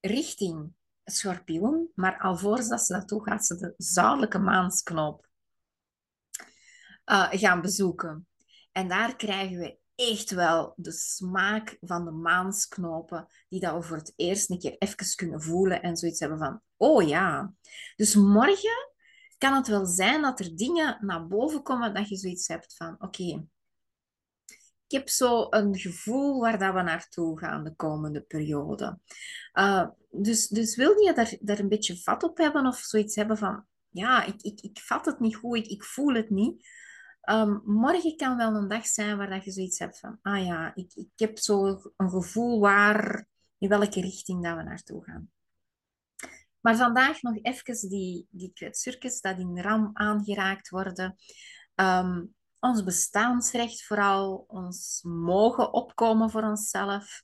richting 0.00 0.74
schorpioen, 1.04 1.90
maar 1.94 2.18
alvorens 2.18 2.68
dat 2.68 2.80
ze 2.80 2.92
dat 2.92 3.08
toe 3.08 3.22
gaat 3.22 3.46
ze 3.46 3.56
de 3.56 3.74
zuidelijke 3.76 4.38
maansknop 4.38 5.28
uh, 7.06 7.28
gaan 7.30 7.60
bezoeken. 7.60 8.26
En 8.72 8.88
daar 8.88 9.16
krijgen 9.16 9.58
we 9.58 9.78
echt 9.94 10.30
wel 10.30 10.72
de 10.76 10.92
smaak 10.92 11.76
van 11.80 12.04
de 12.04 12.10
maansknopen, 12.10 13.26
die 13.48 13.60
dat 13.60 13.74
we 13.74 13.82
voor 13.82 13.96
het 13.96 14.12
eerst 14.16 14.50
een 14.50 14.58
keer 14.58 14.76
even 14.78 15.16
kunnen 15.16 15.42
voelen 15.42 15.82
en 15.82 15.96
zoiets 15.96 16.20
hebben 16.20 16.38
van, 16.38 16.60
oh 16.76 17.08
ja. 17.08 17.52
Dus 17.96 18.14
morgen 18.14 18.92
kan 19.38 19.54
het 19.54 19.66
wel 19.66 19.86
zijn 19.86 20.22
dat 20.22 20.40
er 20.40 20.56
dingen 20.56 20.98
naar 21.00 21.26
boven 21.26 21.62
komen 21.62 21.94
dat 21.94 22.08
je 22.08 22.16
zoiets 22.16 22.48
hebt 22.48 22.76
van, 22.76 22.96
oké, 22.98 23.46
ik 24.86 24.98
heb 24.98 25.08
zo 25.08 25.46
een 25.50 25.78
gevoel 25.78 26.40
waar 26.40 26.58
dat 26.58 26.74
we 26.74 26.82
naartoe 26.82 27.38
gaan 27.38 27.64
de 27.64 27.74
komende 27.74 28.20
periode. 28.20 28.98
Uh, 29.54 29.88
dus, 30.16 30.48
dus 30.48 30.76
wil 30.76 31.00
je 31.00 31.12
daar, 31.12 31.36
daar 31.40 31.58
een 31.58 31.68
beetje 31.68 31.96
vat 31.96 32.22
op 32.22 32.38
hebben 32.38 32.66
of 32.66 32.78
zoiets 32.78 33.14
hebben 33.14 33.38
van, 33.38 33.66
ja, 33.88 34.24
ik, 34.24 34.42
ik, 34.42 34.60
ik 34.60 34.78
vat 34.78 35.06
het 35.06 35.20
niet 35.20 35.36
goed, 35.36 35.56
ik, 35.56 35.66
ik 35.66 35.84
voel 35.84 36.14
het 36.14 36.30
niet. 36.30 36.68
Um, 37.30 37.62
morgen 37.64 38.16
kan 38.16 38.36
wel 38.36 38.54
een 38.54 38.68
dag 38.68 38.86
zijn 38.86 39.16
waar 39.16 39.30
dat 39.30 39.44
je 39.44 39.50
zoiets 39.50 39.78
hebt 39.78 39.98
van, 39.98 40.18
ah 40.22 40.44
ja, 40.44 40.74
ik, 40.74 40.94
ik 40.94 41.10
heb 41.14 41.38
zo 41.38 41.80
een 41.96 42.10
gevoel 42.10 42.60
waar, 42.60 43.26
in 43.58 43.68
welke 43.68 44.00
richting 44.00 44.42
dat 44.42 44.56
we 44.56 44.62
naartoe 44.62 45.04
gaan. 45.04 45.30
Maar 46.60 46.76
vandaag 46.76 47.22
nog 47.22 47.38
even 47.42 47.88
die, 47.88 48.26
die 48.30 48.52
kwetsurkes 48.52 49.20
dat 49.20 49.38
in 49.38 49.60
ram 49.60 49.90
aangeraakt 49.92 50.68
worden. 50.68 51.16
Um, 51.74 52.34
ons 52.58 52.84
bestaansrecht 52.84 53.84
vooral, 53.84 54.44
ons 54.48 55.00
mogen 55.02 55.72
opkomen 55.72 56.30
voor 56.30 56.42
onszelf, 56.42 57.22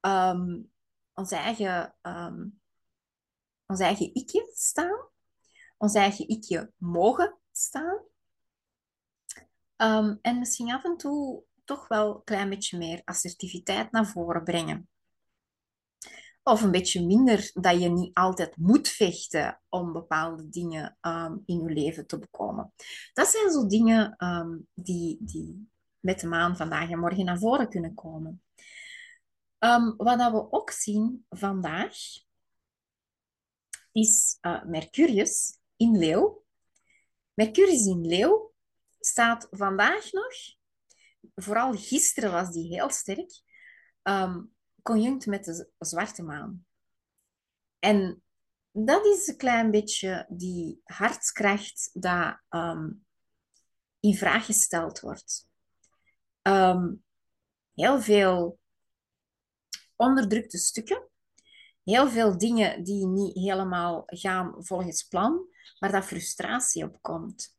um, 0.00 0.70
ons 1.18 1.30
eigen, 1.30 1.94
um, 2.02 2.60
ons 3.66 3.80
eigen 3.80 4.14
ikje 4.14 4.46
staan, 4.54 4.98
ons 5.76 5.94
eigen 5.94 6.28
ikje 6.28 6.72
mogen 6.76 7.38
staan. 7.52 7.98
Um, 9.76 10.18
en 10.22 10.38
misschien 10.38 10.72
af 10.72 10.84
en 10.84 10.96
toe 10.96 11.42
toch 11.64 11.88
wel 11.88 12.14
een 12.14 12.24
klein 12.24 12.48
beetje 12.48 12.78
meer 12.78 13.02
assertiviteit 13.04 13.92
naar 13.92 14.06
voren 14.06 14.44
brengen. 14.44 14.88
Of 16.42 16.62
een 16.62 16.70
beetje 16.70 17.06
minder 17.06 17.50
dat 17.54 17.80
je 17.80 17.88
niet 17.88 18.14
altijd 18.14 18.56
moet 18.56 18.88
vechten 18.88 19.60
om 19.68 19.92
bepaalde 19.92 20.48
dingen 20.48 20.98
um, 21.00 21.42
in 21.46 21.60
je 21.60 21.70
leven 21.70 22.06
te 22.06 22.18
bekomen. 22.18 22.72
Dat 23.12 23.28
zijn 23.28 23.50
zo 23.50 23.66
dingen 23.66 24.16
die, 24.74 25.18
die 25.20 25.70
met 26.00 26.20
de 26.20 26.26
maan 26.26 26.56
vandaag 26.56 26.90
en 26.90 26.98
morgen 26.98 27.24
naar 27.24 27.38
voren 27.38 27.68
kunnen 27.68 27.94
komen. 27.94 28.42
Um, 29.58 29.96
wat 29.96 30.18
dat 30.18 30.32
we 30.32 30.52
ook 30.52 30.70
zien 30.70 31.26
vandaag 31.28 31.96
is 33.92 34.38
uh, 34.40 34.64
Mercurius 34.64 35.58
in 35.76 35.98
Leeuw. 35.98 36.44
Mercurius 37.34 37.86
in 37.86 38.06
Leeuw 38.06 38.54
staat 39.00 39.46
vandaag 39.50 40.12
nog, 40.12 40.32
vooral 41.34 41.72
gisteren 41.72 42.32
was 42.32 42.50
die 42.50 42.66
heel 42.66 42.90
sterk, 42.90 43.40
um, 44.02 44.54
conjunct 44.82 45.26
met 45.26 45.44
de 45.44 45.70
zwarte 45.78 46.22
maan. 46.22 46.66
En 47.78 48.22
dat 48.70 49.04
is 49.04 49.26
een 49.26 49.36
klein 49.36 49.70
beetje 49.70 50.26
die 50.28 50.80
hartskracht 50.84 51.90
dat 51.92 52.40
um, 52.48 53.06
in 54.00 54.14
vraag 54.14 54.44
gesteld 54.44 55.00
wordt. 55.00 55.48
Heel 57.74 58.00
veel 58.00 58.57
onderdrukte 59.98 60.58
stukken, 60.58 61.08
heel 61.84 62.08
veel 62.08 62.38
dingen 62.38 62.82
die 62.84 63.06
niet 63.06 63.34
helemaal 63.34 64.02
gaan 64.06 64.54
volgens 64.58 65.02
plan, 65.02 65.46
waar 65.78 65.92
dat 65.92 66.04
frustratie 66.04 66.84
op 66.84 66.98
komt. 67.00 67.56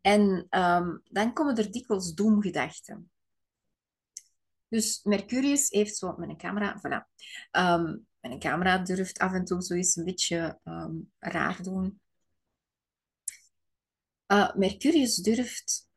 En 0.00 0.46
um, 0.50 1.02
dan 1.04 1.32
komen 1.32 1.56
er 1.56 1.72
dikwijls 1.72 2.14
doemgedachten. 2.14 3.10
Dus 4.68 5.02
Mercurius 5.02 5.68
heeft 5.68 5.96
zo 5.96 6.14
met 6.16 6.28
een 6.28 6.36
camera, 6.36 6.78
voilà. 6.78 7.08
Um, 7.50 8.06
een 8.20 8.38
camera 8.38 8.78
durft 8.78 9.18
af 9.18 9.32
en 9.32 9.44
toe 9.44 9.62
zoiets 9.62 9.96
een 9.96 10.04
beetje 10.04 10.60
um, 10.64 11.12
raar 11.18 11.62
doen. 11.62 12.00
Uh, 14.26 14.54
Mercurius 14.54 15.16
durft 15.16 15.88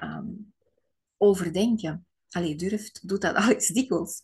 overdenken. 1.17 2.07
Allee, 2.29 2.55
durft, 2.55 3.07
doet 3.07 3.21
dat 3.21 3.35
al 3.43 3.51
iets 3.51 3.67
dikwijls. 3.67 4.23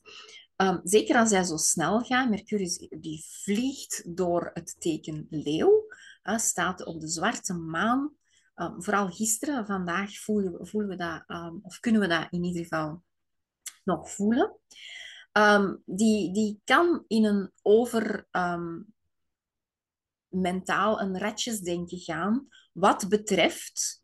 Um, 0.62 0.80
zeker 0.84 1.16
als 1.16 1.30
hij 1.30 1.44
zo 1.44 1.58
snel 1.58 2.00
gaat. 2.00 2.30
Mercurius 2.30 2.88
die 2.90 3.26
vliegt 3.28 4.16
door 4.16 4.52
het 4.54 4.76
teken 4.80 5.28
leeuw. 5.30 5.88
Staat 6.24 6.86
op 6.86 7.02
de 7.02 7.08
zwarte 7.08 7.54
maan. 7.54 8.14
Um, 8.56 8.84
vooral 8.84 9.10
gisteren, 9.10 9.66
vandaag 9.66 10.20
voelen 10.20 10.52
we, 10.52 10.86
we 10.88 10.96
dat, 10.96 11.24
um, 11.28 11.60
of 11.62 11.80
kunnen 11.80 12.02
we 12.02 12.08
dat 12.08 12.28
in 12.30 12.44
ieder 12.44 12.62
geval 12.62 13.04
nog 13.84 14.12
voelen. 14.12 14.56
Die, 15.86 16.34
die 16.34 16.62
kan 16.64 17.04
in 17.08 17.26
een 17.26 17.52
over 17.62 18.28
mentaal 20.28 21.02
een 21.02 21.18
ratjesdenken 21.18 21.98
gaan 21.98 22.48
wat 22.74 23.10
betreft 23.10 24.04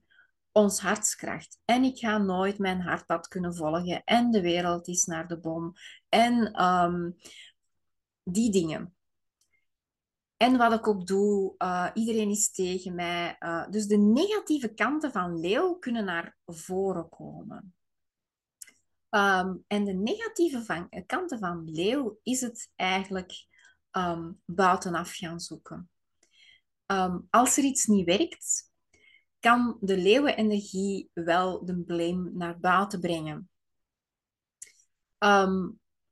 ons 0.52 0.80
hartskracht. 0.80 1.60
En 1.66 1.84
ik 1.84 1.98
ga 1.98 2.18
nooit 2.18 2.58
mijn 2.58 2.82
hartpad 2.82 3.28
kunnen 3.28 3.56
volgen. 3.56 4.04
En 4.04 4.32
de 4.32 4.42
wereld 4.42 4.88
is 4.88 5.06
naar 5.06 5.28
de 5.28 5.40
bom. 5.40 5.74
En 6.16 6.64
um, 6.64 7.16
die 8.24 8.52
dingen. 8.52 8.96
En 10.38 10.58
wat 10.58 10.74
ik 10.74 10.88
ook 10.88 11.08
doe, 11.08 11.56
uh, 11.58 11.90
iedereen 11.94 12.30
is 12.30 12.52
tegen 12.52 12.96
mij. 12.96 13.36
Uh, 13.40 13.70
dus 13.70 13.88
de 13.88 13.98
negatieve 13.98 14.74
kanten 14.74 15.12
van 15.12 15.40
leeuw 15.40 15.74
kunnen 15.74 16.06
naar 16.06 16.38
voren 16.46 17.10
komen. 17.10 17.76
Um, 19.10 19.64
en 19.68 19.86
de 19.86 19.94
negatieve 19.94 20.64
van, 20.64 20.90
kanten 21.06 21.40
van 21.40 21.72
leeuw 21.72 22.20
is 22.24 22.42
het 22.42 22.72
eigenlijk 22.76 23.48
um, 23.92 24.42
buitenaf 24.46 25.16
gaan 25.16 25.40
zoeken. 25.40 25.90
Um, 26.86 27.28
als 27.30 27.58
er 27.58 27.64
iets 27.64 27.86
niet 27.86 28.06
werkt, 28.06 28.72
kan 29.40 29.78
de 29.82 29.98
leeuwenenergie 29.98 31.10
wel 31.14 31.66
de 31.66 31.78
blame 31.78 32.32
naar 32.34 32.60
buiten 32.60 33.00
brengen. 33.00 33.50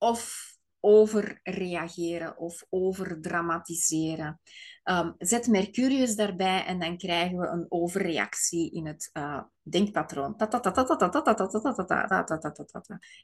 Of 0.04 0.52
overreageren 0.80 2.38
of 2.38 2.66
overdramatiseren. 2.70 4.42
Um, 4.84 5.16
zet 5.18 5.48
Mercurius 5.48 6.16
daarbij 6.16 6.66
en 6.66 6.80
dan 6.80 6.98
krijgen 6.98 7.38
we 7.38 7.48
een 7.48 7.66
overreactie 7.70 8.72
in 8.72 8.88
het 8.88 9.10
uh, 9.14 9.42
denkpatroon. 9.62 10.38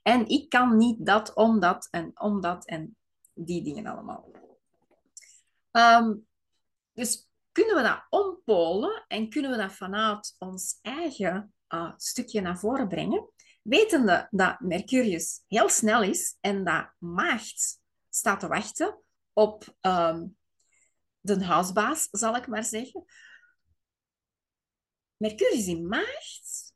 En 0.03 0.27
ik 0.27 0.49
kan 0.49 0.77
niet 0.77 1.05
dat, 1.05 1.35
omdat 1.35 1.87
en 1.91 2.11
omdat 2.13 2.65
en 2.65 2.95
die 3.33 3.63
dingen 3.63 3.85
allemaal. 3.85 4.31
Um, 5.71 6.27
dus 6.93 7.29
kunnen 7.51 7.75
we 7.75 7.81
dat 7.81 8.05
ompolen 8.09 9.05
en 9.07 9.29
kunnen 9.29 9.51
we 9.51 9.57
dat 9.57 9.73
vanuit 9.73 10.35
ons 10.37 10.79
eigen 10.81 11.53
uh, 11.69 11.91
stukje 11.95 12.41
naar 12.41 12.59
voren 12.59 12.87
brengen? 12.87 13.29
Wetende 13.69 14.27
dat 14.31 14.59
Mercurius 14.59 15.43
heel 15.47 15.69
snel 15.69 16.03
is 16.03 16.37
en 16.39 16.63
dat 16.63 16.93
maagd 16.97 17.79
staat 18.09 18.39
te 18.39 18.47
wachten 18.47 19.01
op 19.33 19.77
um, 19.81 20.37
de 21.19 21.45
huisbaas, 21.45 22.07
zal 22.11 22.35
ik 22.35 22.47
maar 22.47 22.63
zeggen. 22.63 23.05
Mercurius 25.17 25.67
in 25.67 25.87
maagd, 25.87 26.73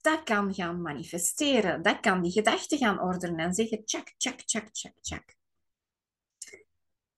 dat 0.00 0.22
kan 0.22 0.54
gaan 0.54 0.82
manifesteren. 0.82 1.82
Dat 1.82 2.00
kan 2.00 2.22
die 2.22 2.32
gedachten 2.32 2.78
gaan 2.78 3.00
ordenen 3.00 3.38
en 3.38 3.54
zeggen, 3.54 3.84
tjak, 3.84 4.14
tjak, 4.16 4.40
tjak, 4.40 4.68
tjak, 4.68 4.94
tjak. 5.00 5.36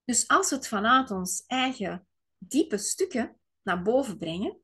Dus 0.05 0.29
als 0.29 0.51
we 0.51 0.57
het 0.57 0.69
vanuit 0.69 1.11
ons 1.11 1.45
eigen 1.47 2.09
diepe 2.39 2.79
stukken 2.79 3.41
naar 3.63 3.83
boven 3.83 4.19
brengen 4.19 4.61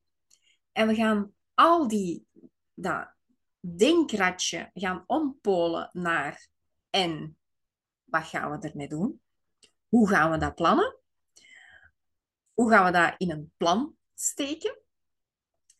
en 0.72 0.86
we 0.86 0.94
gaan 0.94 1.34
al 1.54 1.88
die, 1.88 2.26
dat 2.74 3.20
denkratje 3.62 4.70
gaan 4.74 5.04
ompolen 5.06 5.90
naar 5.92 6.48
en 6.90 7.36
wat 8.04 8.24
gaan 8.24 8.50
we 8.50 8.68
ermee 8.68 8.88
doen? 8.88 9.20
Hoe 9.88 10.08
gaan 10.08 10.30
we 10.30 10.36
dat 10.36 10.54
plannen? 10.54 10.96
Hoe 12.52 12.70
gaan 12.70 12.84
we 12.84 12.90
dat 12.90 13.14
in 13.16 13.30
een 13.30 13.52
plan 13.56 13.96
steken? 14.14 14.78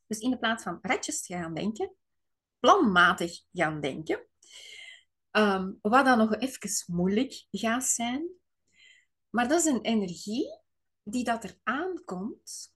Dus 0.07 0.18
in 0.18 0.38
plaats 0.38 0.62
van 0.62 0.79
ratjes 0.83 1.23
te 1.23 1.35
gaan 1.35 1.55
denken, 1.55 1.95
planmatig 2.59 3.45
gaan 3.53 3.81
denken. 3.81 4.27
Um, 5.31 5.79
wat 5.81 6.05
dan 6.05 6.18
nog 6.18 6.37
even 6.37 6.95
moeilijk 6.95 7.47
gaat 7.51 7.85
zijn. 7.85 8.29
Maar 9.31 9.49
dat 9.49 9.61
is 9.61 9.64
een 9.64 9.81
energie 9.81 10.61
die 11.03 11.25
dat 11.25 11.45
er 11.45 11.59
aankomt 11.62 12.75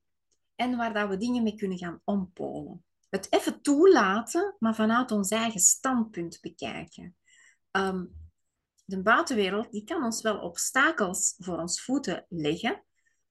en 0.54 0.76
waar 0.76 0.94
dat 0.94 1.08
we 1.08 1.16
dingen 1.16 1.42
mee 1.42 1.56
kunnen 1.56 1.78
gaan 1.78 2.00
ompolen. 2.04 2.84
Het 3.08 3.32
even 3.32 3.60
toelaten, 3.62 4.56
maar 4.58 4.74
vanuit 4.74 5.10
ons 5.10 5.30
eigen 5.30 5.60
standpunt 5.60 6.38
bekijken. 6.40 7.16
Um, 7.70 8.14
de 8.84 9.02
buitenwereld 9.02 9.70
die 9.70 9.84
kan 9.84 10.04
ons 10.04 10.22
wel 10.22 10.38
obstakels 10.38 11.34
voor 11.38 11.58
ons 11.58 11.82
voeten 11.82 12.26
leggen, 12.28 12.84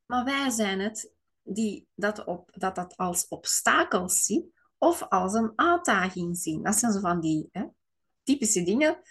maar 0.05 0.25
wij 0.25 0.49
zijn 0.49 0.79
het 0.79 1.13
die 1.43 1.87
dat, 1.95 2.25
op, 2.25 2.49
dat, 2.53 2.75
dat 2.75 2.97
als 2.97 3.27
obstakels 3.27 4.23
zien 4.23 4.53
of 4.77 5.03
als 5.09 5.33
een 5.33 5.51
uitdaging 5.55 6.37
zien. 6.37 6.63
Dat 6.63 6.75
zijn 6.75 6.91
zo 6.91 6.99
van 6.99 7.19
die 7.19 7.49
hè, 7.51 7.65
typische 8.23 8.63
dingen. 8.63 9.01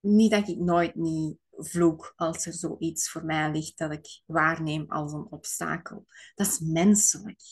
Niet 0.00 0.30
dat 0.30 0.48
ik 0.48 0.58
nooit 0.58 0.94
niet 0.94 1.38
vloek 1.50 2.12
als 2.16 2.46
er 2.46 2.52
zoiets 2.52 3.10
voor 3.10 3.24
mij 3.24 3.50
ligt 3.50 3.78
dat 3.78 3.92
ik 3.92 4.22
waarneem 4.26 4.84
als 4.88 5.12
een 5.12 5.26
obstakel. 5.30 6.06
Dat 6.34 6.46
is 6.46 6.58
menselijk. 6.58 7.42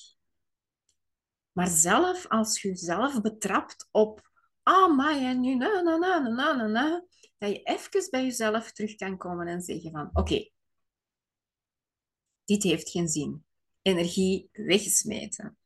Maar 1.59 1.68
zelf, 1.68 2.27
als 2.27 2.62
je 2.62 2.68
jezelf 2.68 3.21
betrapt 3.21 3.88
op, 3.90 4.31
ah, 4.62 4.97
maar 4.97 5.16
en 5.16 5.40
nu, 5.40 5.55
na, 5.55 5.81
na, 5.81 5.97
na, 5.97 6.18
na, 6.18 6.53
na, 6.53 6.66
na, 6.66 7.05
dat 7.38 7.51
je 7.51 7.62
even 7.62 8.11
bij 8.11 8.25
jezelf 8.25 8.73
terug 8.73 8.94
kan 8.94 9.16
komen 9.16 9.47
en 9.47 9.62
zeggen 9.62 9.90
van, 9.90 10.11
oké, 10.12 10.51
dit 12.44 12.62
heeft 12.62 12.90
geen 12.90 13.09
zin. 13.09 13.44
Energie 13.83 14.49
weggesmeten. 14.53 15.59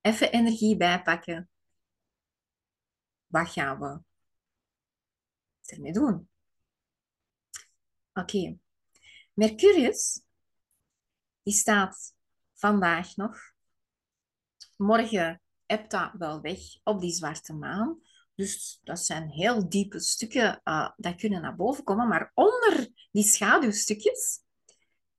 Even 0.00 0.32
energie 0.32 0.76
bijpakken. 0.76 1.50
Wat 3.26 3.48
gaan 3.48 3.78
we 3.78 4.02
ermee 5.64 5.92
doen? 5.92 6.28
Oké. 8.12 8.58
Mercurius, 9.32 10.22
die 11.42 11.54
staat 11.54 12.14
vandaag 12.54 13.16
nog. 13.16 13.51
Morgen 14.82 15.40
dat 15.88 16.10
wel 16.18 16.40
weg 16.40 16.58
op 16.82 17.00
die 17.00 17.12
zwarte 17.12 17.52
maan. 17.52 18.00
Dus 18.34 18.80
dat 18.82 19.04
zijn 19.04 19.28
heel 19.28 19.68
diepe 19.68 20.00
stukken 20.00 20.60
uh, 20.64 20.90
dat 20.96 21.14
kunnen 21.14 21.42
naar 21.42 21.56
boven 21.56 21.84
komen. 21.84 22.08
Maar 22.08 22.30
onder 22.34 22.88
die 23.10 23.24
schaduwstukjes 23.24 24.40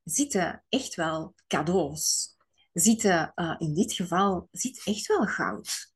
zitten 0.04 0.63
echt 0.69 0.95
wel 0.95 1.36
cadeaus. 1.47 2.36
Zitten, 2.73 3.32
uh, 3.36 3.56
in 3.58 3.73
dit 3.73 3.93
geval 3.93 4.47
zit 4.52 4.82
echt 4.86 5.08
wel 5.08 5.26
goud. 5.26 5.93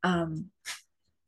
Um, 0.00 0.52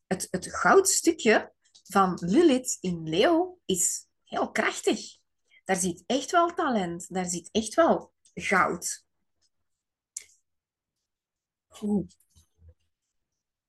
het, 0.07 0.29
het 0.31 0.55
goudstukje 0.55 1.53
van 1.85 2.19
Lilith 2.21 2.79
in 2.81 3.09
Leo 3.09 3.59
is 3.65 4.07
heel 4.25 4.51
krachtig. 4.51 5.17
Daar 5.65 5.77
zit 5.77 6.03
echt 6.07 6.31
wel 6.31 6.55
talent. 6.55 7.15
Daar 7.15 7.27
zit 7.27 7.49
echt 7.53 7.75
wel 7.75 8.13
goud. 8.35 9.05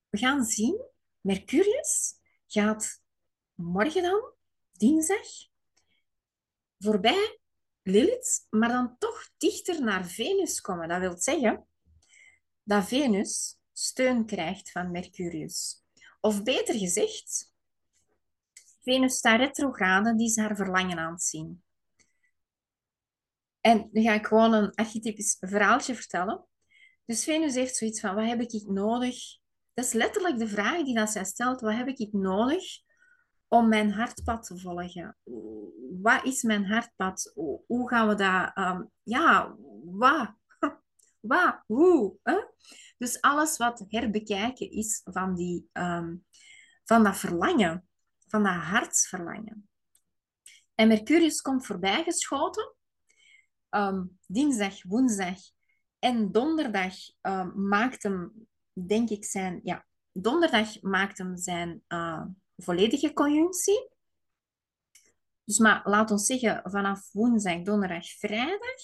We 0.09 0.17
gaan 0.17 0.43
zien. 0.43 0.91
Mercurius 1.21 2.15
gaat 2.47 3.01
morgen 3.53 4.01
dan, 4.01 4.33
dinsdag, 4.71 5.27
voorbij 6.79 7.39
Lilith, 7.81 8.47
maar 8.49 8.69
dan 8.69 8.97
toch 8.97 9.29
dichter 9.37 9.83
naar 9.83 10.05
Venus 10.05 10.61
komen. 10.61 10.87
Dat 10.87 10.99
wil 10.99 11.17
zeggen 11.17 11.67
dat 12.63 12.87
Venus 12.87 13.59
steun 13.73 14.25
krijgt 14.25 14.71
van 14.71 14.91
Mercurius. 14.91 15.83
Of 16.21 16.43
beter 16.43 16.75
gezegd, 16.77 17.53
Venus 18.81 19.15
staat 19.15 19.39
retrograde, 19.39 20.15
die 20.15 20.27
is 20.27 20.37
haar 20.37 20.55
verlangen 20.55 20.97
aan 20.97 21.11
het 21.11 21.23
zien. 21.23 21.63
En 23.61 23.89
nu 23.91 24.01
ga 24.01 24.13
ik 24.13 24.25
gewoon 24.25 24.53
een 24.53 24.75
archetypisch 24.75 25.37
verhaaltje 25.39 25.95
vertellen. 25.95 26.45
Dus 27.05 27.23
Venus 27.23 27.55
heeft 27.55 27.75
zoiets 27.75 27.99
van, 27.99 28.15
wat 28.15 28.25
heb 28.25 28.41
ik 28.41 28.67
nodig? 28.67 29.15
Dat 29.73 29.85
is 29.85 29.93
letterlijk 29.93 30.37
de 30.37 30.47
vraag 30.47 30.83
die 30.83 30.95
dat 30.95 31.09
zij 31.09 31.25
stelt. 31.25 31.61
Wat 31.61 31.73
heb 31.73 31.87
ik 31.87 32.13
nodig 32.13 32.63
om 33.47 33.67
mijn 33.67 33.91
hartpad 33.91 34.43
te 34.45 34.59
volgen? 34.59 35.17
Wat 36.01 36.25
is 36.25 36.43
mijn 36.43 36.65
hartpad? 36.65 37.31
Hoe 37.67 37.89
gaan 37.89 38.07
we 38.07 38.15
dat... 38.15 38.57
Um, 38.57 38.91
ja, 39.03 39.55
wat? 39.83 40.35
wat? 41.19 41.63
Hoe? 41.65 42.17
Dus 42.97 43.21
alles 43.21 43.57
wat 43.57 43.85
herbekijken 43.87 44.71
is 44.71 45.01
van, 45.03 45.35
die, 45.35 45.69
um, 45.73 46.25
van 46.83 47.03
dat 47.03 47.17
verlangen 47.17 47.87
van 48.33 48.43
dat 48.43 48.53
hartsverlangen. 48.53 49.69
En 50.75 50.87
Mercurius 50.87 51.41
komt 51.41 51.65
voorbij 51.65 52.03
geschoten. 52.03 52.75
Um, 53.69 54.19
dinsdag, 54.27 54.83
woensdag 54.83 55.37
en 56.03 56.31
donderdag 56.31 56.95
um, 57.21 57.67
maakt 57.67 58.03
hem, 58.03 58.47
denk 58.73 59.09
ik, 59.09 59.25
zijn... 59.25 59.59
Ja, 59.63 59.85
donderdag 60.11 60.81
maakt 60.81 61.17
hem 61.17 61.37
zijn 61.37 61.83
uh, 61.87 62.25
volledige 62.57 63.13
conjunctie. 63.13 63.89
Dus 65.43 65.57
maar 65.57 65.81
laat 65.83 66.11
ons 66.11 66.25
zeggen, 66.25 66.61
vanaf 66.63 67.11
woensdag, 67.11 67.61
donderdag, 67.61 68.05
vrijdag, 68.07 68.81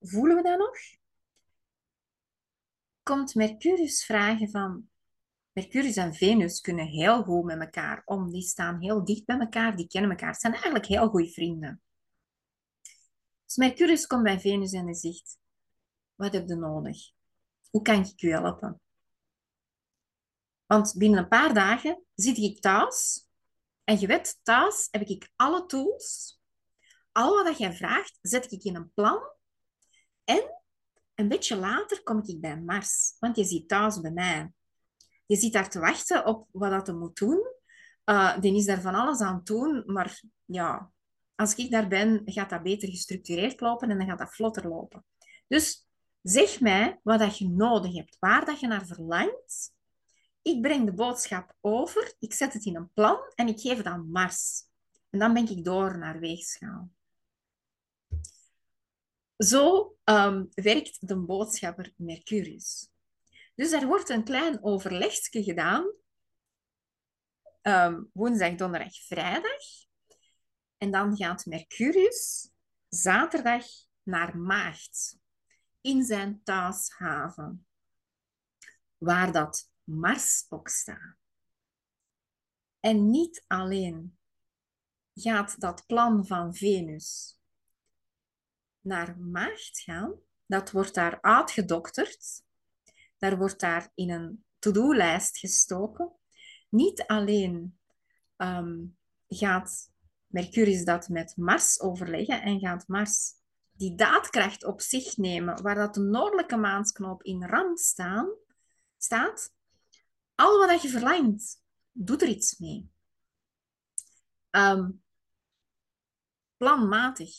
voelen 0.00 0.36
we 0.36 0.42
dat 0.42 0.58
nog? 0.58 0.76
Komt 3.02 3.34
Mercurius 3.34 4.04
vragen 4.04 4.50
van, 4.50 4.88
Mercurius 5.52 5.96
en 5.96 6.14
Venus 6.14 6.60
kunnen 6.60 6.86
heel 6.86 7.22
goed 7.22 7.44
met 7.44 7.60
elkaar 7.60 8.02
om. 8.04 8.30
Die 8.30 8.42
staan 8.42 8.80
heel 8.80 9.04
dicht 9.04 9.24
bij 9.24 9.38
elkaar, 9.38 9.76
die 9.76 9.86
kennen 9.86 10.10
elkaar. 10.10 10.34
Ze 10.34 10.40
zijn 10.40 10.52
eigenlijk 10.52 10.86
heel 10.86 11.08
goede 11.08 11.30
vrienden. 11.30 11.82
Dus 13.46 13.56
Mercurius 13.56 14.06
komt 14.06 14.22
bij 14.22 14.40
Venus 14.40 14.72
en 14.72 14.94
zegt, 14.94 15.40
wat 16.22 16.32
heb 16.32 16.48
je 16.48 16.54
nodig? 16.54 17.10
Hoe 17.70 17.82
kan 17.82 18.00
ik 18.00 18.20
je 18.20 18.30
helpen? 18.30 18.80
Want 20.66 20.94
binnen 20.96 21.18
een 21.18 21.28
paar 21.28 21.54
dagen 21.54 22.04
zit 22.14 22.36
ik 22.36 22.60
thuis. 22.60 23.28
En 23.84 24.00
je 24.00 24.06
weet, 24.06 24.38
thuis 24.42 24.88
heb 24.90 25.02
ik 25.02 25.30
alle 25.36 25.66
tools. 25.66 26.40
Al 27.12 27.44
wat 27.44 27.58
jij 27.58 27.72
vraagt, 27.72 28.18
zet 28.22 28.52
ik 28.52 28.62
in 28.62 28.76
een 28.76 28.92
plan. 28.92 29.20
En 30.24 30.62
een 31.14 31.28
beetje 31.28 31.56
later 31.56 32.02
kom 32.02 32.22
ik 32.24 32.40
bij 32.40 32.60
Mars. 32.60 33.16
Want 33.18 33.36
je 33.36 33.44
zit 33.44 33.68
thuis 33.68 34.00
bij 34.00 34.12
mij 34.12 34.52
je 35.32 35.38
zit 35.38 35.52
daar 35.52 35.70
te 35.70 35.80
wachten 35.80 36.26
op 36.26 36.48
wat 36.50 36.86
dat 36.86 36.98
moet 36.98 37.16
doen. 37.16 37.50
Uh, 38.04 38.40
die 38.40 38.56
is 38.56 38.64
daar 38.64 38.80
van 38.80 38.94
alles 38.94 39.20
aan 39.20 39.40
doen, 39.44 39.82
maar 39.86 40.20
ja, 40.44 40.90
als 41.34 41.54
ik 41.54 41.70
daar 41.70 41.88
ben, 41.88 42.22
gaat 42.24 42.50
dat 42.50 42.62
beter 42.62 42.88
gestructureerd 42.88 43.60
lopen 43.60 43.90
en 43.90 43.98
dan 43.98 44.06
gaat 44.06 44.18
dat 44.18 44.34
vlotter 44.34 44.68
lopen. 44.68 45.04
Dus 45.48 45.86
zeg 46.22 46.60
mij 46.60 47.00
wat 47.02 47.18
dat 47.18 47.38
je 47.38 47.48
nodig 47.48 47.94
hebt, 47.94 48.16
waar 48.20 48.44
dat 48.44 48.60
je 48.60 48.66
naar 48.66 48.86
verlangt. 48.86 49.72
Ik 50.42 50.62
breng 50.62 50.86
de 50.86 50.94
boodschap 50.94 51.56
over, 51.60 52.14
ik 52.18 52.32
zet 52.32 52.52
het 52.52 52.64
in 52.64 52.76
een 52.76 52.92
plan 52.92 53.32
en 53.34 53.48
ik 53.48 53.60
geef 53.60 53.76
het 53.76 53.86
aan 53.86 54.10
Mars. 54.10 54.64
En 55.10 55.18
dan 55.18 55.32
ben 55.34 55.48
ik 55.48 55.64
door 55.64 55.98
naar 55.98 56.18
weegschaal. 56.18 56.90
Zo 59.36 59.94
um, 60.04 60.48
werkt 60.54 61.08
de 61.08 61.16
boodschapper 61.16 61.92
Mercurius. 61.96 62.88
Dus 63.54 63.72
er 63.72 63.86
wordt 63.86 64.08
een 64.08 64.24
klein 64.24 64.64
overlegje 64.64 65.42
gedaan. 65.42 65.92
Um, 67.62 68.10
woensdag, 68.12 68.54
donderdag, 68.54 68.94
vrijdag. 68.94 69.62
En 70.78 70.90
dan 70.90 71.16
gaat 71.16 71.46
Mercurius 71.46 72.50
zaterdag 72.88 73.64
naar 74.02 74.38
Maagd. 74.38 75.20
In 75.82 76.04
zijn 76.04 76.40
thuishaven. 76.42 77.66
Waar 78.98 79.32
dat 79.32 79.70
Mars 79.84 80.46
ook 80.48 80.68
staat. 80.68 81.16
En 82.80 83.10
niet 83.10 83.44
alleen 83.46 84.18
gaat 85.14 85.60
dat 85.60 85.86
plan 85.86 86.26
van 86.26 86.54
Venus 86.54 87.38
naar 88.80 89.18
maagd 89.18 89.78
gaan. 89.80 90.14
Dat 90.46 90.70
wordt 90.70 90.94
daar 90.94 91.20
uitgedokterd. 91.20 92.42
Daar 93.18 93.38
wordt 93.38 93.60
daar 93.60 93.90
in 93.94 94.10
een 94.10 94.44
to-do-lijst 94.58 95.38
gestoken. 95.38 96.12
Niet 96.68 97.06
alleen 97.06 97.78
um, 98.36 98.96
gaat 99.28 99.90
Mercurius 100.26 100.84
dat 100.84 101.08
met 101.08 101.36
Mars 101.36 101.80
overleggen 101.80 102.42
en 102.42 102.58
gaat 102.58 102.88
Mars 102.88 103.34
die 103.72 103.94
daadkracht 103.94 104.64
op 104.64 104.80
zich 104.80 105.16
nemen, 105.16 105.62
waar 105.62 105.74
dat 105.74 105.94
de 105.94 106.00
noordelijke 106.00 106.56
maansknoop 106.56 107.22
in 107.22 107.44
rand 107.44 107.80
staan, 107.80 108.28
staat, 108.96 109.52
al 110.34 110.66
wat 110.66 110.82
je 110.82 110.88
verlangt, 110.88 111.62
doet 111.92 112.22
er 112.22 112.28
iets 112.28 112.58
mee. 112.58 112.90
Um, 114.50 115.02
planmatig, 116.56 117.30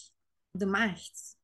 de 0.51 0.65
maagd. 0.65 1.37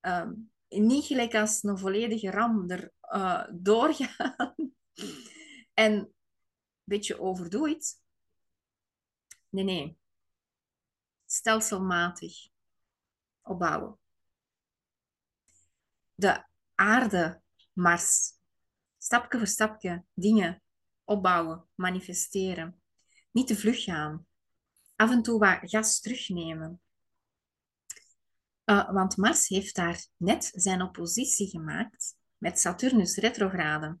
Um, 0.00 0.50
niet 0.68 1.04
gelijk 1.04 1.34
als 1.34 1.62
een 1.62 1.78
volledige 1.78 2.30
ram 2.30 2.70
er 2.70 2.92
uh, 3.14 3.44
doorgaan 3.52 4.54
en 5.74 5.92
een 5.92 6.12
beetje 6.84 7.20
overdoet. 7.20 8.00
Nee, 9.48 9.64
nee. 9.64 9.98
Stelselmatig 11.26 12.48
opbouwen. 13.42 13.98
De 16.16 16.44
aarde, 16.74 17.40
Mars. 17.72 18.32
Stapje 18.98 19.38
voor 19.38 19.46
stapje 19.46 20.04
dingen 20.14 20.62
opbouwen, 21.04 21.68
manifesteren. 21.74 22.80
Niet 23.30 23.46
te 23.46 23.56
vlug 23.56 23.82
gaan. 23.82 24.26
Af 24.96 25.10
en 25.10 25.22
toe 25.22 25.38
wat 25.38 25.58
gas 25.62 26.00
terugnemen. 26.00 26.80
Uh, 28.64 28.92
want 28.92 29.16
Mars 29.16 29.48
heeft 29.48 29.74
daar 29.74 30.06
net 30.16 30.50
zijn 30.54 30.82
oppositie 30.82 31.48
gemaakt 31.48 32.16
met 32.38 32.60
Saturnus 32.60 33.16
retrograde. 33.16 33.98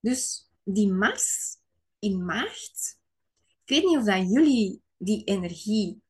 Dus 0.00 0.50
die 0.64 0.92
Mars 0.92 1.58
in 1.98 2.24
maagd, 2.24 3.00
ik 3.64 3.68
weet 3.68 3.84
niet 3.84 3.96
of 3.96 4.04
dat 4.04 4.30
jullie 4.30 4.82
die 4.96 5.24
energie 5.24 6.02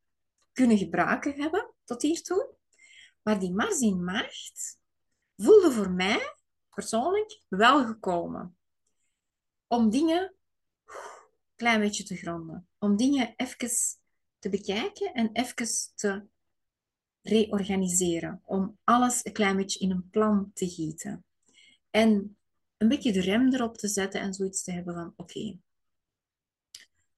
kunnen 0.53 0.79
gebruiken 0.79 1.41
hebben 1.41 1.75
tot 1.85 2.03
hiertoe, 2.03 2.55
maar 3.23 3.41
die 3.41 3.53
Mars 3.53 3.81
in 3.81 4.05
maagd 4.05 4.81
voelde 5.43 5.73
voor 5.73 5.91
mij 5.91 6.35
persoonlijk 6.75 7.41
wel 7.49 7.87
gekomen. 7.87 8.57
Om 9.67 9.91
dingen 9.91 10.35
een 10.87 10.95
klein 11.57 11.81
beetje 11.81 12.05
te 12.05 12.17
gronden. 12.17 12.69
Om 12.79 12.97
dingen 12.97 13.35
even 13.37 13.71
te 14.39 14.49
bekijken 14.49 15.15
en 15.15 15.31
even 15.33 15.69
te 15.95 16.27
reorganiseren. 17.23 18.43
Om 18.45 18.79
alles 18.85 19.25
een 19.25 19.33
klein 19.33 19.57
beetje 19.57 19.79
in 19.79 19.91
een 19.91 20.11
plan 20.11 20.51
te 20.55 20.69
gieten. 20.69 21.25
En 21.91 22.37
een 22.77 22.89
beetje 22.89 23.13
de 23.13 23.21
rem 23.21 23.55
erop 23.55 23.77
te 23.77 23.89
zetten 23.89 24.21
en 24.21 24.35
zoiets 24.35 24.63
te 24.63 24.73
hebben 24.73 24.95
van 24.95 25.13
oké. 25.17 25.59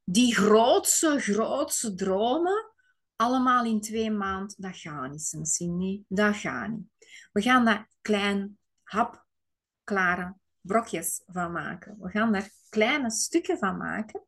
die 0.05 0.35
grootste, 0.35 1.18
grootste 1.18 1.95
dromen, 1.95 2.74
allemaal 3.16 3.64
in 3.64 3.80
twee 3.80 4.10
maanden, 4.10 4.54
dat 4.58 4.76
gaat 4.76 5.32
niet. 5.58 6.04
Dat 6.08 6.36
gaat 6.36 6.68
niet. 6.68 6.86
We 7.32 7.42
gaan 7.42 7.64
daar 7.64 7.88
klein, 8.00 8.58
hapklare 8.82 10.34
brokjes 10.60 11.22
van 11.26 11.52
maken. 11.52 11.96
We 12.00 12.10
gaan 12.10 12.32
daar 12.32 12.50
kleine 12.68 13.10
stukken 13.10 13.58
van 13.58 13.76
maken 13.76 14.22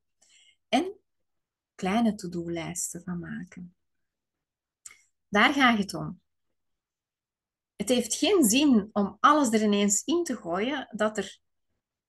en 0.68 0.98
kleine 1.74 2.14
to-do-lijsten 2.14 3.02
van 3.02 3.18
maken. 3.18 3.74
Daar 5.28 5.52
gaat 5.52 5.78
het 5.78 5.94
om. 5.94 6.20
Het 7.76 7.88
heeft 7.88 8.14
geen 8.14 8.44
zin 8.44 8.88
om 8.92 9.16
alles 9.20 9.52
er 9.52 9.62
ineens 9.62 10.04
in 10.04 10.24
te 10.24 10.36
gooien 10.36 10.88
dat 10.90 11.18
er 11.18 11.38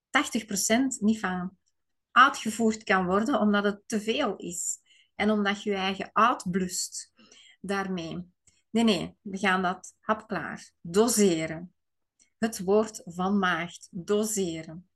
80% 0.09 0.99
niet 0.99 1.19
van 1.19 1.57
uitgevoerd 2.11 2.83
kan 2.83 3.05
worden, 3.05 3.39
omdat 3.39 3.63
het 3.63 3.81
te 3.85 4.01
veel 4.01 4.35
is. 4.35 4.79
En 5.17 5.31
omdat 5.31 5.63
je 5.63 5.69
je 5.69 5.75
eigen 5.75 6.09
uitblust 6.13 7.13
daarmee. 7.61 8.31
Nee, 8.69 8.83
nee, 8.83 9.17
we 9.21 9.37
gaan 9.37 9.61
dat 9.61 9.95
hapklaar 9.99 10.71
doseren. 10.81 11.73
Het 12.37 12.63
woord 12.63 13.01
van 13.05 13.39
maagd, 13.39 13.87
doseren. 13.91 14.89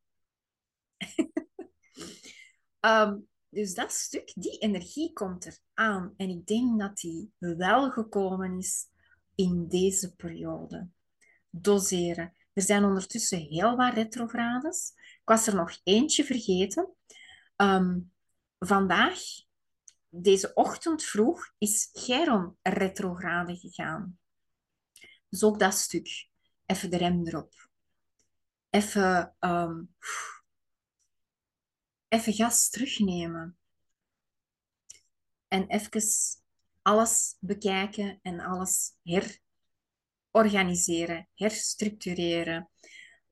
um, 2.80 3.28
dus 3.50 3.74
dat 3.74 3.92
stuk, 3.92 4.32
die 4.36 4.58
energie 4.58 5.14
komt 5.14 5.46
er 5.46 5.58
aan. 5.74 6.14
En 6.18 6.30
ik 6.30 6.46
denk 6.46 6.80
dat 6.80 6.98
die 6.98 7.34
wel 7.40 7.92
gekomen 7.92 8.58
is 8.58 8.88
in 9.36 9.68
deze 9.68 10.16
periode. 10.16 10.90
Doseren. 11.50 12.34
Er 12.54 12.62
zijn 12.62 12.84
ondertussen 12.84 13.40
heel 13.40 13.76
wat 13.76 13.94
retrogrades. 13.94 14.94
Ik 14.96 15.22
was 15.26 15.48
er 15.48 15.56
nog 15.56 15.80
eentje 15.84 16.24
vergeten. 16.24 16.96
Um, 17.58 18.12
vandaag, 18.60 19.20
deze 20.14 20.54
ochtend 20.54 21.04
vroeg, 21.04 21.54
is 21.58 21.90
Chiron 21.94 22.58
retrograde 22.62 23.56
gegaan. 23.56 24.20
Dus 25.30 25.44
ook 25.44 25.60
dat 25.60 25.74
stuk. 25.74 26.30
Even 26.66 26.90
de 26.90 26.98
rem 26.98 27.28
erop. 27.28 27.70
Even, 28.70 29.36
um, 29.40 29.96
even 32.08 32.34
gas 32.34 32.70
terugnemen. 32.70 33.58
En 35.48 35.68
even 35.68 36.02
alles 36.82 37.38
bekijken 37.40 38.20
en 38.22 38.40
alles 38.40 38.96
herorganiseren, 40.32 41.30
herstructureren. 41.36 42.70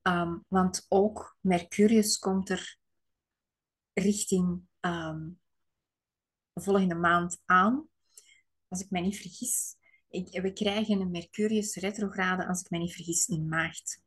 Um, 0.01 0.45
want 0.47 0.85
ook 0.87 1.37
Mercurius 1.41 2.19
komt 2.19 2.49
er 2.49 2.77
richting 3.93 4.61
um, 4.79 5.39
volgende 6.53 6.95
maand 6.95 7.41
aan. 7.45 7.87
Als 8.67 8.81
ik 8.81 8.89
mij 8.89 9.01
niet 9.01 9.17
vergis. 9.17 9.75
Ik, 10.09 10.41
we 10.41 10.53
krijgen 10.53 10.99
een 10.99 11.11
Mercurius 11.11 11.75
retrograde, 11.75 12.47
als 12.47 12.61
ik 12.61 12.69
mij 12.69 12.79
niet 12.79 12.93
vergis, 12.93 13.27
in 13.27 13.47
maart. 13.47 14.01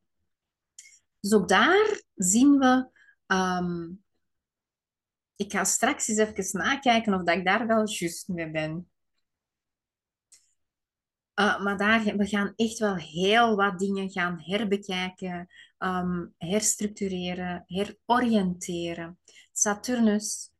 Dus 1.20 1.32
ook 1.32 1.48
daar 1.48 2.02
zien 2.14 2.58
we 2.58 2.90
um, 3.26 4.02
ik 5.36 5.52
ga 5.52 5.64
straks 5.64 6.08
eens 6.08 6.18
even 6.18 6.58
nakijken 6.58 7.14
of 7.14 7.22
dat 7.22 7.36
ik 7.36 7.44
daar 7.44 7.66
wel 7.66 7.88
juist 7.88 8.28
mee 8.28 8.50
ben. 8.50 8.90
Uh, 11.40 11.62
maar 11.62 11.76
daar, 11.76 12.16
we 12.16 12.26
gaan 12.26 12.52
echt 12.56 12.78
wel 12.78 12.96
heel 12.96 13.56
wat 13.56 13.78
dingen 13.78 14.10
gaan 14.10 14.40
herbekijken, 14.40 15.48
um, 15.78 16.34
herstructureren, 16.38 17.64
heroriënteren. 17.66 19.18
Saturnus 19.52 20.51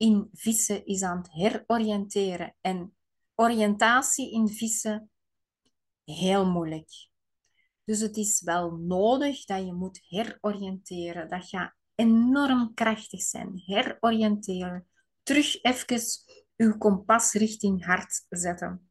in 0.00 0.28
vissen 0.32 0.86
is 0.86 1.02
aan 1.02 1.18
het 1.18 1.32
heroriënteren. 1.32 2.54
En 2.60 2.94
oriëntatie 3.34 4.32
in 4.32 4.48
vissen, 4.48 5.10
heel 6.04 6.50
moeilijk. 6.50 7.08
Dus 7.84 8.00
het 8.00 8.16
is 8.16 8.42
wel 8.42 8.70
nodig 8.70 9.44
dat 9.44 9.64
je 9.64 9.72
moet 9.72 10.00
heroriënteren. 10.08 11.28
Dat 11.28 11.48
gaat 11.48 11.74
enorm 11.94 12.74
krachtig 12.74 13.22
zijn. 13.22 13.62
Heroriënteren. 13.66 14.86
Terug 15.22 15.62
even 15.62 16.00
uw 16.56 16.78
kompas 16.78 17.32
richting 17.32 17.84
hart 17.84 18.26
zetten. 18.28 18.90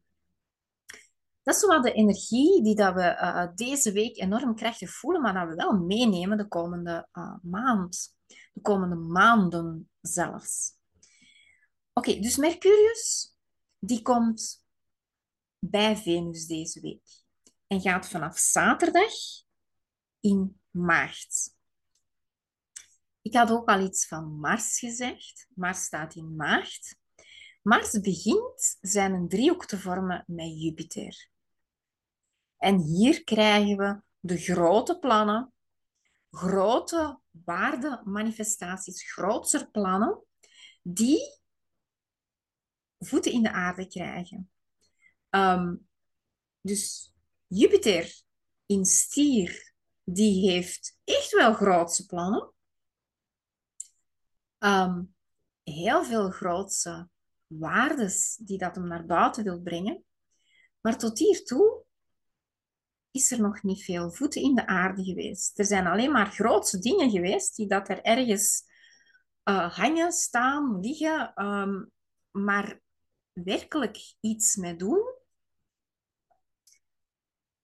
Dat 1.42 1.56
is 1.56 1.66
wat 1.66 1.84
de 1.84 1.92
energie 1.92 2.64
die 2.64 2.76
dat 2.76 2.94
we 2.94 3.02
uh, 3.02 3.48
deze 3.56 3.92
week 3.92 4.18
enorm 4.18 4.56
krachtig 4.56 4.90
voelen, 4.90 5.22
maar 5.22 5.34
dat 5.34 5.48
we 5.48 5.56
wel 5.56 5.74
meenemen 5.74 6.38
de 6.38 6.48
komende 6.48 7.08
uh, 7.14 7.36
maand. 7.42 8.18
De 8.54 8.62
komende 8.62 8.96
maanden 8.96 9.90
zelfs. 10.02 10.78
Oké, 12.00 12.20
dus 12.20 12.38
Mercurius, 12.38 13.36
die 13.80 14.02
komt 14.02 14.66
bij 15.60 15.98
Venus 15.98 16.46
deze 16.46 16.82
week. 16.82 17.08
En 17.68 17.82
gaat 17.82 18.08
vanaf 18.08 18.38
zaterdag 18.38 19.12
in 20.20 20.62
maart. 20.70 21.56
Ik 23.22 23.34
had 23.34 23.52
ook 23.52 23.70
al 23.70 23.82
iets 23.82 24.08
van 24.08 24.40
Mars 24.40 24.80
gezegd. 24.80 25.48
Mars 25.54 25.84
staat 25.84 26.16
in 26.16 26.36
maart. 26.36 26.96
Mars 27.62 28.00
begint 28.00 28.78
zijn 28.82 29.14
een 29.14 29.30
driehoek 29.30 29.66
te 29.66 29.80
vormen 29.80 30.24
met 30.28 30.62
Jupiter. 30.62 31.30
En 32.58 32.78
hier 32.78 33.24
krijgen 33.24 33.78
we 33.78 34.02
de 34.20 34.38
grote 34.38 35.00
plannen, 35.00 35.54
grote 36.32 37.20
waardemanifestaties, 37.46 39.12
grootser 39.12 39.70
plannen, 39.70 40.24
die 40.82 41.39
voeten 43.00 43.32
in 43.32 43.44
de 43.44 43.52
aarde 43.52 43.88
krijgen. 43.88 44.50
Um, 45.30 45.88
dus 46.62 47.14
Jupiter 47.48 48.22
in 48.66 48.86
stier, 48.86 49.74
die 50.04 50.50
heeft 50.50 50.98
echt 51.04 51.32
wel 51.32 51.54
grootse 51.54 52.06
plannen 52.06 52.54
um, 54.60 55.16
heel 55.64 56.04
veel 56.04 56.30
grootse 56.30 57.10
waardes 57.48 58.36
die 58.36 58.58
dat 58.58 58.76
hem 58.76 58.88
naar 58.88 59.06
buiten 59.06 59.44
wil 59.44 59.62
brengen. 59.62 60.04
Maar 60.82 60.98
tot 60.98 61.20
hiertoe 61.20 61.84
is 63.12 63.32
er 63.32 63.42
nog 63.42 63.64
niet 63.64 63.84
veel 63.84 64.12
voeten 64.12 64.42
in 64.42 64.56
de 64.56 64.68
aarde 64.68 65.04
geweest. 65.04 65.60
Er 65.60 65.66
zijn 65.66 65.88
alleen 65.88 66.12
maar 66.12 66.32
grootse 66.32 66.80
dingen 66.80 67.10
geweest 67.10 67.56
die 67.56 67.68
dat 67.68 67.90
er 67.90 68.02
ergens 68.02 68.64
uh, 69.44 69.76
hangen, 69.76 70.12
staan, 70.12 70.80
liggen, 70.80 71.34
ehm, 71.34 71.84
maar 72.32 72.80
werkelijk 73.44 74.16
iets 74.20 74.56
mee 74.56 74.76
doen, 74.76 75.14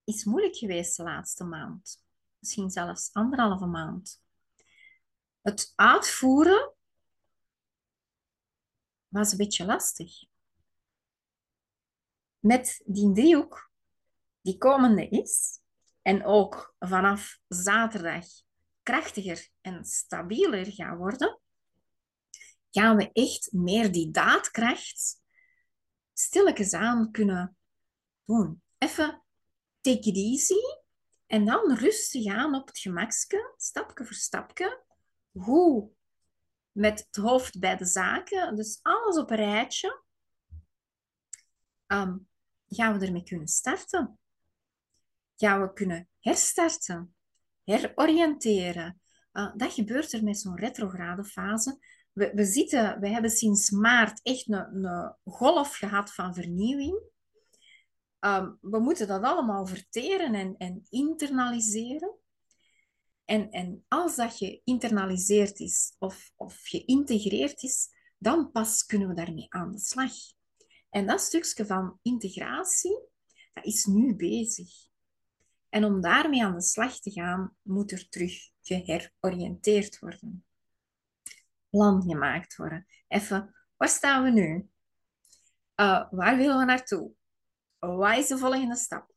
is 0.04 0.24
moeilijk 0.24 0.56
geweest 0.56 0.96
de 0.96 1.02
laatste 1.02 1.44
maand. 1.44 2.04
Misschien 2.38 2.70
zelfs 2.70 3.12
anderhalve 3.12 3.66
maand. 3.66 4.22
Het 5.42 5.72
uitvoeren 5.74 6.74
was 9.08 9.32
een 9.32 9.38
beetje 9.38 9.64
lastig. 9.64 10.24
Met 12.38 12.82
die 12.86 13.12
driehoek 13.12 13.70
die 14.40 14.58
komende 14.58 15.08
is, 15.08 15.60
en 16.02 16.24
ook 16.24 16.74
vanaf 16.78 17.40
zaterdag 17.48 18.24
krachtiger 18.82 19.48
en 19.60 19.84
stabieler 19.84 20.72
gaan 20.72 20.96
worden, 20.96 21.40
gaan 22.70 22.96
we 22.96 23.12
echt 23.12 23.52
meer 23.52 23.92
die 23.92 24.10
daadkracht 24.10 25.22
stilletjes 26.18 26.72
aan 26.72 27.10
kunnen 27.10 27.56
doen. 28.24 28.62
Even 28.78 29.22
take 29.80 30.08
it 30.08 30.16
easy 30.16 30.60
en 31.26 31.44
dan 31.44 31.74
rustig 31.74 32.26
aan 32.26 32.54
op 32.54 32.66
het 32.66 32.78
gemakske, 32.78 33.54
stapje 33.56 34.04
voor 34.04 34.14
stapje. 34.14 34.84
Hoe 35.30 35.90
met 36.72 37.06
het 37.06 37.16
hoofd 37.16 37.58
bij 37.58 37.76
de 37.76 37.84
zaken, 37.84 38.56
dus 38.56 38.78
alles 38.82 39.16
op 39.16 39.30
een 39.30 39.36
rijtje, 39.36 40.02
um, 41.86 42.28
gaan 42.68 42.98
we 42.98 43.06
ermee 43.06 43.22
kunnen 43.22 43.48
starten. 43.48 44.18
Gaan 45.36 45.60
we 45.60 45.72
kunnen 45.72 46.08
herstarten, 46.20 47.16
heroriënteren. 47.64 49.00
Uh, 49.32 49.52
dat 49.56 49.72
gebeurt 49.72 50.12
er 50.12 50.22
met 50.22 50.38
zo'n 50.38 50.56
retrograde 50.56 51.24
fase. 51.24 51.78
We, 52.16 52.32
we, 52.34 52.44
zitten, 52.44 53.00
we 53.00 53.08
hebben 53.08 53.30
sinds 53.30 53.70
maart 53.70 54.20
echt 54.22 54.48
een, 54.48 54.84
een 54.84 55.16
golf 55.24 55.76
gehad 55.76 56.14
van 56.14 56.34
vernieuwing. 56.34 57.00
Um, 58.20 58.58
we 58.60 58.78
moeten 58.78 59.06
dat 59.06 59.22
allemaal 59.22 59.66
verteren 59.66 60.34
en, 60.34 60.54
en 60.56 60.86
internaliseren. 60.88 62.14
En, 63.24 63.50
en 63.50 63.84
als 63.88 64.16
dat 64.16 64.36
geïnternaliseerd 64.36 65.60
is 65.60 65.94
of, 65.98 66.32
of 66.36 66.60
geïntegreerd 66.62 67.62
is, 67.62 67.88
dan 68.18 68.50
pas 68.50 68.86
kunnen 68.86 69.08
we 69.08 69.14
daarmee 69.14 69.46
aan 69.48 69.72
de 69.72 69.78
slag. 69.78 70.12
En 70.90 71.06
dat 71.06 71.20
stukje 71.20 71.66
van 71.66 71.98
integratie, 72.02 72.98
dat 73.52 73.64
is 73.64 73.84
nu 73.84 74.16
bezig. 74.16 74.70
En 75.68 75.84
om 75.84 76.00
daarmee 76.00 76.44
aan 76.44 76.54
de 76.54 76.62
slag 76.62 77.00
te 77.00 77.10
gaan, 77.10 77.56
moet 77.62 77.92
er 77.92 78.08
terug 78.08 78.50
geheroriënteerd 78.60 79.98
worden. 79.98 80.45
Plan 81.76 82.02
gemaakt 82.02 82.56
worden. 82.56 82.86
Even, 83.08 83.54
waar 83.76 83.88
staan 83.88 84.22
we 84.22 84.30
nu? 84.30 84.68
Uh, 85.76 86.10
waar 86.10 86.36
willen 86.36 86.58
we 86.58 86.64
naartoe? 86.64 87.12
Wat 87.78 88.16
is 88.16 88.26
de 88.26 88.38
volgende 88.38 88.76
stap? 88.76 89.14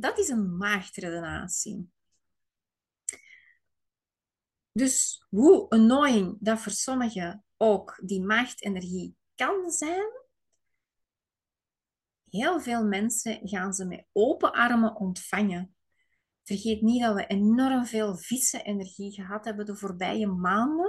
Dat 0.00 0.18
is 0.18 0.28
een 0.28 0.56
maagdredenatie. 0.56 1.90
Dus 4.72 5.24
hoe 5.28 5.68
annoying 5.68 6.36
dat 6.40 6.58
voor 6.60 6.72
sommigen 6.72 7.44
ook 7.56 8.00
die 8.02 8.22
maagdenergie 8.22 9.16
kan 9.34 9.70
zijn, 9.70 10.10
heel 12.28 12.60
veel 12.60 12.84
mensen 12.84 13.48
gaan 13.48 13.72
ze 13.72 13.84
met 13.84 14.06
open 14.12 14.52
armen 14.52 14.96
ontvangen. 14.96 15.74
Vergeet 16.42 16.82
niet 16.82 17.02
dat 17.02 17.14
we 17.14 17.26
enorm 17.26 17.86
veel 17.86 18.16
vissen 18.16 18.64
energie 18.64 19.12
gehad 19.12 19.44
hebben 19.44 19.66
de 19.66 19.76
voorbije 19.76 20.26
maanden. 20.26 20.85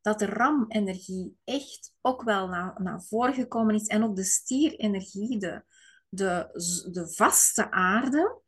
Dat 0.00 0.18
de 0.18 0.26
ram-energie 0.26 1.36
echt 1.44 1.94
ook 2.00 2.22
wel 2.22 2.48
naar, 2.48 2.82
naar 2.82 3.02
voren 3.02 3.34
gekomen 3.34 3.74
is. 3.74 3.86
En 3.86 4.02
ook 4.02 4.16
de 4.16 4.24
stierenergie, 4.24 5.38
de, 5.38 5.64
de, 6.08 6.48
de 6.92 7.12
vaste 7.12 7.70
aarde 7.70 8.40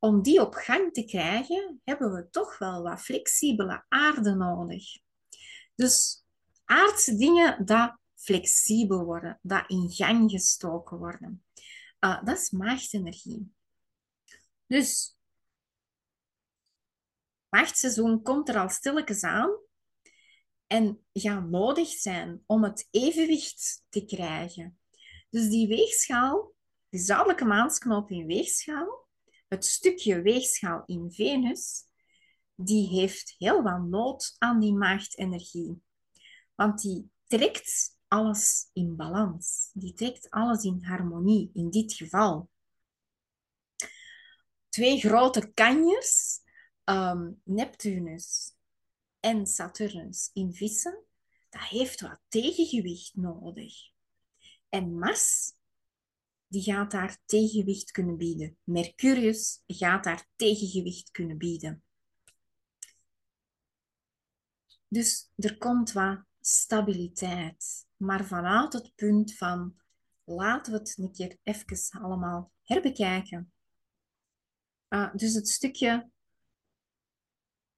om 0.00 0.22
die 0.22 0.40
op 0.40 0.54
gang 0.54 0.92
te 0.92 1.04
krijgen, 1.04 1.80
hebben 1.84 2.12
we 2.12 2.30
toch 2.30 2.58
wel 2.58 2.82
wat 2.82 3.00
flexibele 3.00 3.84
aarde 3.88 4.34
nodig. 4.34 4.84
Dus 5.74 6.24
aardse 6.64 7.16
dingen 7.16 7.64
dat 7.64 7.98
flexibel 8.14 9.04
worden, 9.04 9.38
dat 9.42 9.64
in 9.66 9.90
gang 9.90 10.30
gestoken 10.30 10.98
worden. 10.98 11.44
Uh, 12.00 12.24
dat 12.24 12.38
is 12.38 12.50
maagdenergie. 12.50 13.54
Dus 14.66 15.16
machtseizoen 17.48 18.22
komt 18.22 18.48
er 18.48 18.58
al 18.58 18.68
stilletjes 18.68 19.22
aan 19.22 19.50
en 20.70 21.00
gaat 21.12 21.48
nodig 21.48 21.88
zijn 21.88 22.42
om 22.46 22.64
het 22.64 22.88
evenwicht 22.90 23.84
te 23.88 24.04
krijgen. 24.04 24.78
Dus 25.30 25.48
die 25.48 25.68
weegschaal, 25.68 26.54
die 26.88 27.00
zuidelijke 27.00 27.44
maansknop 27.44 28.10
in 28.10 28.26
weegschaal, 28.26 29.08
het 29.48 29.64
stukje 29.64 30.22
weegschaal 30.22 30.82
in 30.86 31.12
Venus, 31.12 31.84
die 32.54 32.88
heeft 32.88 33.34
heel 33.38 33.62
wat 33.62 33.82
nood 33.82 34.34
aan 34.38 34.60
die 34.60 34.72
maagdenergie. 34.72 35.82
Want 36.54 36.80
die 36.80 37.10
trekt 37.26 37.96
alles 38.08 38.70
in 38.72 38.96
balans. 38.96 39.70
Die 39.72 39.92
trekt 39.92 40.30
alles 40.30 40.64
in 40.64 40.84
harmonie, 40.84 41.50
in 41.54 41.70
dit 41.70 41.92
geval. 41.92 42.48
Twee 44.68 45.00
grote 45.00 45.52
kanjers, 45.52 46.40
um, 46.84 47.40
Neptunus 47.44 48.58
en 49.20 49.46
Saturnus 49.46 50.30
in 50.32 50.54
vissen, 50.54 51.04
dat 51.48 51.62
heeft 51.62 52.00
wat 52.00 52.20
tegengewicht 52.28 53.16
nodig. 53.16 53.74
En 54.68 54.98
Mars 54.98 55.52
die 56.50 56.62
gaat 56.62 56.90
daar 56.90 57.18
tegenwicht 57.24 57.90
kunnen 57.90 58.16
bieden. 58.16 58.58
Mercurius 58.64 59.62
gaat 59.66 60.04
daar 60.04 60.28
tegengewicht 60.36 61.10
kunnen 61.10 61.38
bieden. 61.38 61.82
Dus 64.88 65.30
er 65.36 65.58
komt 65.58 65.92
wat 65.92 66.24
stabiliteit, 66.40 67.86
maar 67.96 68.24
vanuit 68.24 68.72
het 68.72 68.94
punt 68.94 69.36
van 69.36 69.80
laten 70.24 70.72
we 70.72 70.78
het 70.78 70.98
een 70.98 71.12
keer 71.12 71.38
even 71.42 72.00
allemaal 72.00 72.52
herbekijken. 72.62 73.52
Uh, 74.88 75.14
dus 75.14 75.34
het 75.34 75.48
stukje 75.48 76.10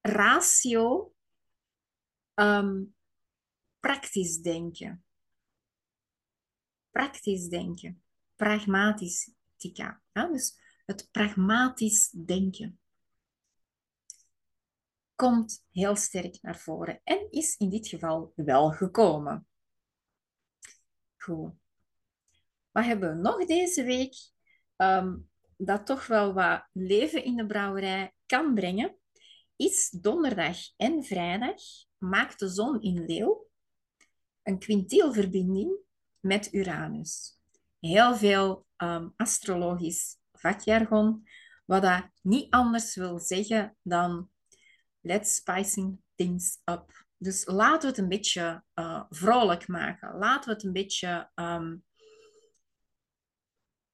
ratio, 0.00 1.14
um, 2.34 2.94
praktisch 3.80 4.38
denken. 4.38 5.04
Praktisch 6.90 7.48
denken 7.48 8.02
pragmatistica. 8.42 10.02
Ja? 10.12 10.26
Dus 10.26 10.58
het 10.84 11.08
pragmatisch 11.10 12.10
denken 12.10 12.80
komt 15.14 15.64
heel 15.70 15.96
sterk 15.96 16.38
naar 16.42 16.58
voren 16.58 17.00
en 17.04 17.30
is 17.30 17.56
in 17.56 17.70
dit 17.70 17.88
geval 17.88 18.32
wel 18.34 18.70
gekomen. 18.70 19.46
Goed. 21.16 21.52
Wat 22.70 22.84
hebben 22.84 23.16
we 23.16 23.22
nog 23.22 23.46
deze 23.46 23.84
week 23.84 24.14
um, 24.76 25.30
dat 25.56 25.86
toch 25.86 26.06
wel 26.06 26.32
wat 26.32 26.68
leven 26.72 27.24
in 27.24 27.36
de 27.36 27.46
brouwerij 27.46 28.14
kan 28.26 28.54
brengen? 28.54 28.96
Is 29.56 29.90
donderdag 29.90 30.58
en 30.76 31.04
vrijdag 31.04 31.60
maakt 32.02 32.38
de 32.38 32.48
zon 32.48 32.80
in 32.80 33.04
Leeuw 33.04 33.46
een 34.42 34.58
quintielverbinding 34.58 35.76
met 36.20 36.52
Uranus 36.52 37.40
heel 37.82 38.16
veel 38.16 38.66
um, 38.76 39.12
astrologisch 39.16 40.16
vakjargon, 40.32 41.28
wat 41.64 41.82
dat 41.82 42.08
niet 42.22 42.50
anders 42.50 42.94
wil 42.94 43.18
zeggen 43.18 43.76
dan 43.82 44.30
let's 45.00 45.34
spicing 45.34 46.00
things 46.14 46.58
up. 46.64 47.06
Dus 47.16 47.46
laten 47.46 47.80
we 47.80 47.86
het 47.86 47.98
een 47.98 48.08
beetje 48.08 48.64
uh, 48.74 49.04
vrolijk 49.08 49.68
maken. 49.68 50.18
Laten 50.18 50.48
we 50.48 50.54
het 50.54 50.64
een 50.64 50.72
beetje 50.72 51.30
um, 51.34 51.84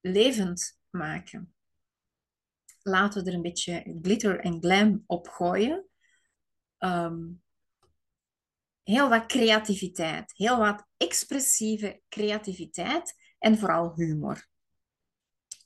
levend 0.01 0.81
maken. 0.91 1.55
Laten 2.83 3.25
we 3.25 3.31
er 3.31 3.37
een 3.37 3.43
beetje 3.43 3.99
glitter 4.03 4.41
en 4.41 4.61
glam 4.61 5.05
op 5.07 5.29
gooien. 5.29 5.87
Um, 6.79 7.43
heel 8.89 9.09
wat 9.09 9.27
creativiteit, 9.27 10.33
heel 10.37 10.59
wat 10.59 10.87
expressieve 10.97 12.01
creativiteit 12.09 13.15
en 13.39 13.59
vooral 13.59 13.93
humor. 13.95 14.47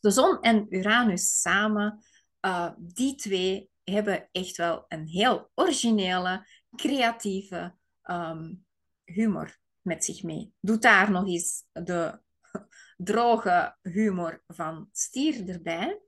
De 0.00 0.10
zon 0.10 0.40
en 0.40 0.66
Uranus 0.68 1.40
samen, 1.40 2.04
uh, 2.40 2.72
die 2.78 3.14
twee 3.14 3.70
hebben 3.84 4.28
echt 4.32 4.56
wel 4.56 4.84
een 4.88 5.06
heel 5.06 5.50
originele, 5.54 6.46
creatieve 6.76 7.74
um, 8.04 8.64
humor 9.04 9.58
met 9.80 10.04
zich 10.04 10.22
mee. 10.22 10.52
Doe 10.60 10.78
daar 10.78 11.10
nog 11.10 11.26
eens 11.26 11.64
de 11.72 12.20
droge 12.96 13.76
humor 13.82 14.42
van 14.46 14.88
stier 14.92 15.48
erbij. 15.48 16.00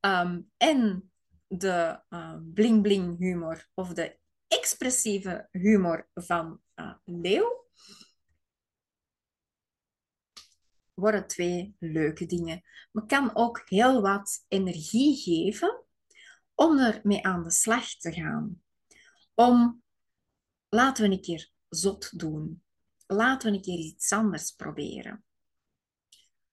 Ehm, 0.00 0.40
en 0.56 1.10
de 1.46 2.00
uh, 2.08 2.36
bling-bling 2.54 3.18
humor 3.18 3.68
of 3.74 3.92
de 3.92 4.18
expressieve 4.48 5.48
humor 5.50 6.08
van 6.14 6.60
uh, 6.74 6.94
Leeuw 7.04 7.64
worden 10.94 11.26
twee 11.26 11.76
leuke 11.78 12.26
dingen. 12.26 12.62
Maar 12.92 13.06
kan 13.06 13.34
ook 13.34 13.62
heel 13.64 14.02
wat 14.02 14.44
energie 14.48 15.16
geven 15.16 15.84
om 16.54 16.78
ermee 16.78 17.24
aan 17.24 17.42
de 17.42 17.50
slag 17.50 17.88
te 17.88 18.12
gaan. 18.12 18.62
Om, 19.34 19.82
laten 20.68 21.08
we 21.08 21.14
een 21.14 21.22
keer 21.22 21.50
zot 21.68 22.18
doen. 22.18 22.62
Laten 23.06 23.50
we 23.50 23.56
een 23.56 23.62
keer 23.62 23.78
iets 23.78 24.12
anders 24.12 24.50
proberen. 24.50 25.24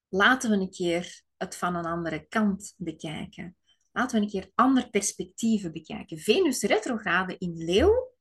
Laten 0.09 0.49
we 0.49 0.55
een 0.55 0.71
keer 0.71 1.23
het 1.37 1.55
van 1.55 1.75
een 1.75 1.85
andere 1.85 2.27
kant 2.27 2.73
bekijken. 2.77 3.57
Laten 3.93 4.19
we 4.19 4.25
een 4.25 4.31
keer 4.31 4.51
andere 4.55 4.89
perspectieven 4.89 5.71
bekijken. 5.71 6.17
Venus 6.17 6.61
retrograde 6.61 7.37
in 7.37 7.57
Leeuw 7.57 8.11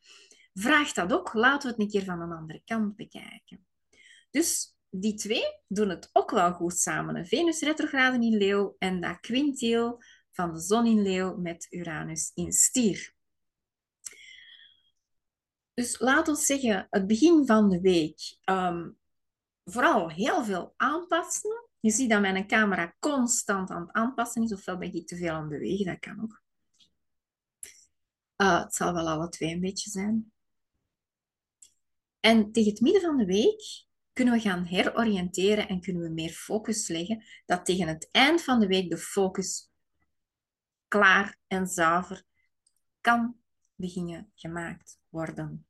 vraagt 0.55 0.95
dat 0.95 1.13
ook. 1.13 1.35
Laten 1.35 1.69
we 1.69 1.75
het 1.75 1.83
een 1.83 1.91
keer 1.91 2.05
van 2.05 2.21
een 2.21 2.33
andere 2.33 2.63
kant 2.65 2.97
bekijken. 2.97 3.67
Dus 4.31 4.77
die 4.91 5.15
twee 5.15 5.45
doen 5.69 5.89
het 5.89 6.11
ook 6.13 6.31
wel 6.31 6.53
goed 6.53 6.79
samen. 6.79 7.17
Een 7.17 7.27
Venus 7.27 7.61
retrograde 7.61 8.27
in 8.27 8.37
Leeuw 8.37 8.77
en 8.79 9.01
dat 9.01 9.21
quintiel 9.21 10.03
van 10.31 10.53
de 10.53 10.61
zon 10.61 10.87
in 10.87 11.03
Leeuw 11.03 11.37
met 11.37 11.67
Uranus 11.71 12.31
in 12.35 12.53
Stier. 12.53 13.15
Dus 15.75 16.01
laat 16.01 16.29
ons 16.29 16.47
zeggen, 16.47 16.87
het 16.91 17.07
begin 17.07 17.47
van 17.47 17.69
de 17.69 17.81
week, 17.81 18.39
um, 18.45 18.99
vooral 19.65 20.11
heel 20.11 20.45
veel 20.45 20.75
aanpassen. 20.77 21.71
Je 21.83 21.91
ziet 21.91 22.11
dat 22.11 22.21
mijn 22.21 22.47
camera 22.47 22.95
constant 22.99 23.71
aan 23.71 23.81
het 23.81 23.93
aanpassen 23.93 24.43
is, 24.43 24.53
ofwel 24.53 24.79
ben 24.79 24.95
ik 24.95 25.07
te 25.07 25.17
veel 25.17 25.31
aan 25.31 25.49
de 25.49 25.59
bewegen, 25.59 25.87
dat 25.87 25.99
kan 25.99 26.23
ook. 26.23 26.43
Uh, 28.37 28.63
het 28.63 28.75
zal 28.75 28.93
wel 28.93 29.09
alle 29.09 29.29
twee 29.29 29.55
een 29.55 29.61
beetje 29.61 29.91
zijn. 29.91 30.33
En 32.21 32.53
tegen 32.53 32.71
het 32.71 32.81
midden 32.81 33.03
van 33.03 33.17
de 33.17 33.25
week 33.25 33.87
kunnen 34.13 34.35
we 34.35 34.41
gaan 34.41 34.65
heroriënteren 34.65 35.69
en 35.69 35.81
kunnen 35.81 36.03
we 36.03 36.09
meer 36.09 36.31
focus 36.31 36.89
leggen, 36.89 37.25
dat 37.47 37.65
tegen 37.65 37.89
het 37.89 38.09
eind 38.11 38.43
van 38.43 38.61
de 38.61 38.67
week 38.67 38.91
de 38.91 38.99
focus 38.99 39.71
klaar 40.89 41.39
en 41.47 41.67
zuiver 41.67 42.25
kan 43.01 43.37
beginnen 43.75 44.33
gemaakt 44.35 44.99
worden. 45.09 45.67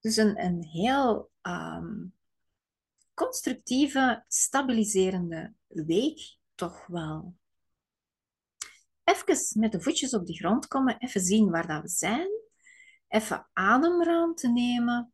Dus 0.00 0.16
een, 0.16 0.44
een 0.44 0.64
heel 0.64 1.30
um, 1.42 2.17
constructieve, 3.18 4.24
stabiliserende 4.28 5.54
week, 5.66 6.36
toch 6.54 6.86
wel. 6.86 7.36
Even 9.04 9.60
met 9.60 9.72
de 9.72 9.80
voetjes 9.80 10.14
op 10.14 10.26
de 10.26 10.34
grond 10.34 10.66
komen, 10.66 10.98
even 10.98 11.20
zien 11.20 11.50
waar 11.50 11.66
dat 11.66 11.82
we 11.82 11.88
zijn, 11.88 12.28
even 13.08 13.48
ademruimte 13.52 14.48
nemen 14.48 15.12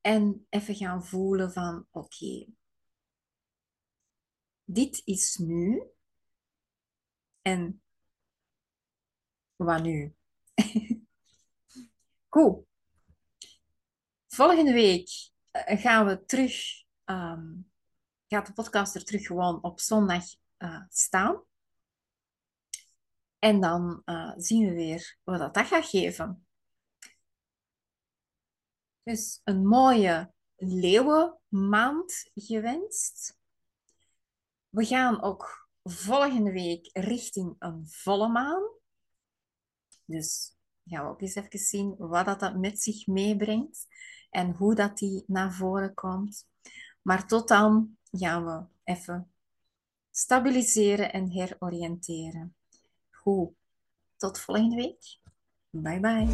en 0.00 0.46
even 0.48 0.74
gaan 0.74 1.04
voelen 1.04 1.52
van 1.52 1.86
oké, 1.90 2.46
dit 4.64 5.02
is 5.04 5.36
nu 5.36 5.82
en 7.42 7.82
wat 9.56 9.82
nu? 9.82 10.14
Goed. 12.28 12.64
Volgende 14.28 14.72
week 14.72 15.30
eh, 15.50 15.80
gaan 15.80 16.06
we 16.06 16.24
terug, 16.24 16.81
um, 17.04 17.70
gaat 18.28 18.46
de 18.46 18.52
podcast 18.52 18.94
er 18.94 19.04
terug 19.04 19.26
gewoon 19.26 19.62
op 19.62 19.80
zondag 19.80 20.24
uh, 20.58 20.82
staan. 20.88 21.42
En 23.38 23.60
dan 23.60 24.02
uh, 24.04 24.32
zien 24.36 24.68
we 24.68 24.74
weer 24.74 25.18
wat 25.22 25.38
dat, 25.38 25.54
dat 25.54 25.66
gaat 25.66 25.86
geven. 25.86 26.46
Dus 29.02 29.40
een 29.44 29.66
mooie 29.66 30.32
leeuwenmaand 30.56 32.30
gewenst. 32.34 33.38
We 34.68 34.84
gaan 34.84 35.22
ook 35.22 35.68
volgende 35.82 36.52
week 36.52 36.90
richting 36.92 37.56
een 37.58 37.88
volle 37.88 38.28
maan. 38.28 38.62
Dus 40.04 40.56
gaan 40.84 41.04
we 41.04 41.10
ook 41.10 41.20
eens 41.20 41.34
even 41.34 41.58
zien 41.58 41.96
wat 41.96 42.24
dat, 42.24 42.40
dat 42.40 42.56
met 42.56 42.80
zich 42.80 43.06
meebrengt 43.06 43.86
en 44.30 44.50
hoe 44.52 44.74
dat 44.74 44.98
die 44.98 45.24
naar 45.26 45.52
voren 45.52 45.94
komt. 45.94 46.50
Maar 47.02 47.26
tot 47.26 47.48
dan 47.48 47.96
gaan 48.10 48.44
we 48.44 48.62
even 48.84 49.30
stabiliseren 50.10 51.12
en 51.12 51.30
heroriënteren. 51.30 52.54
Goed, 53.10 53.50
tot 54.16 54.40
volgende 54.40 54.76
week. 54.76 55.18
Bye 55.70 56.00
bye. 56.00 56.28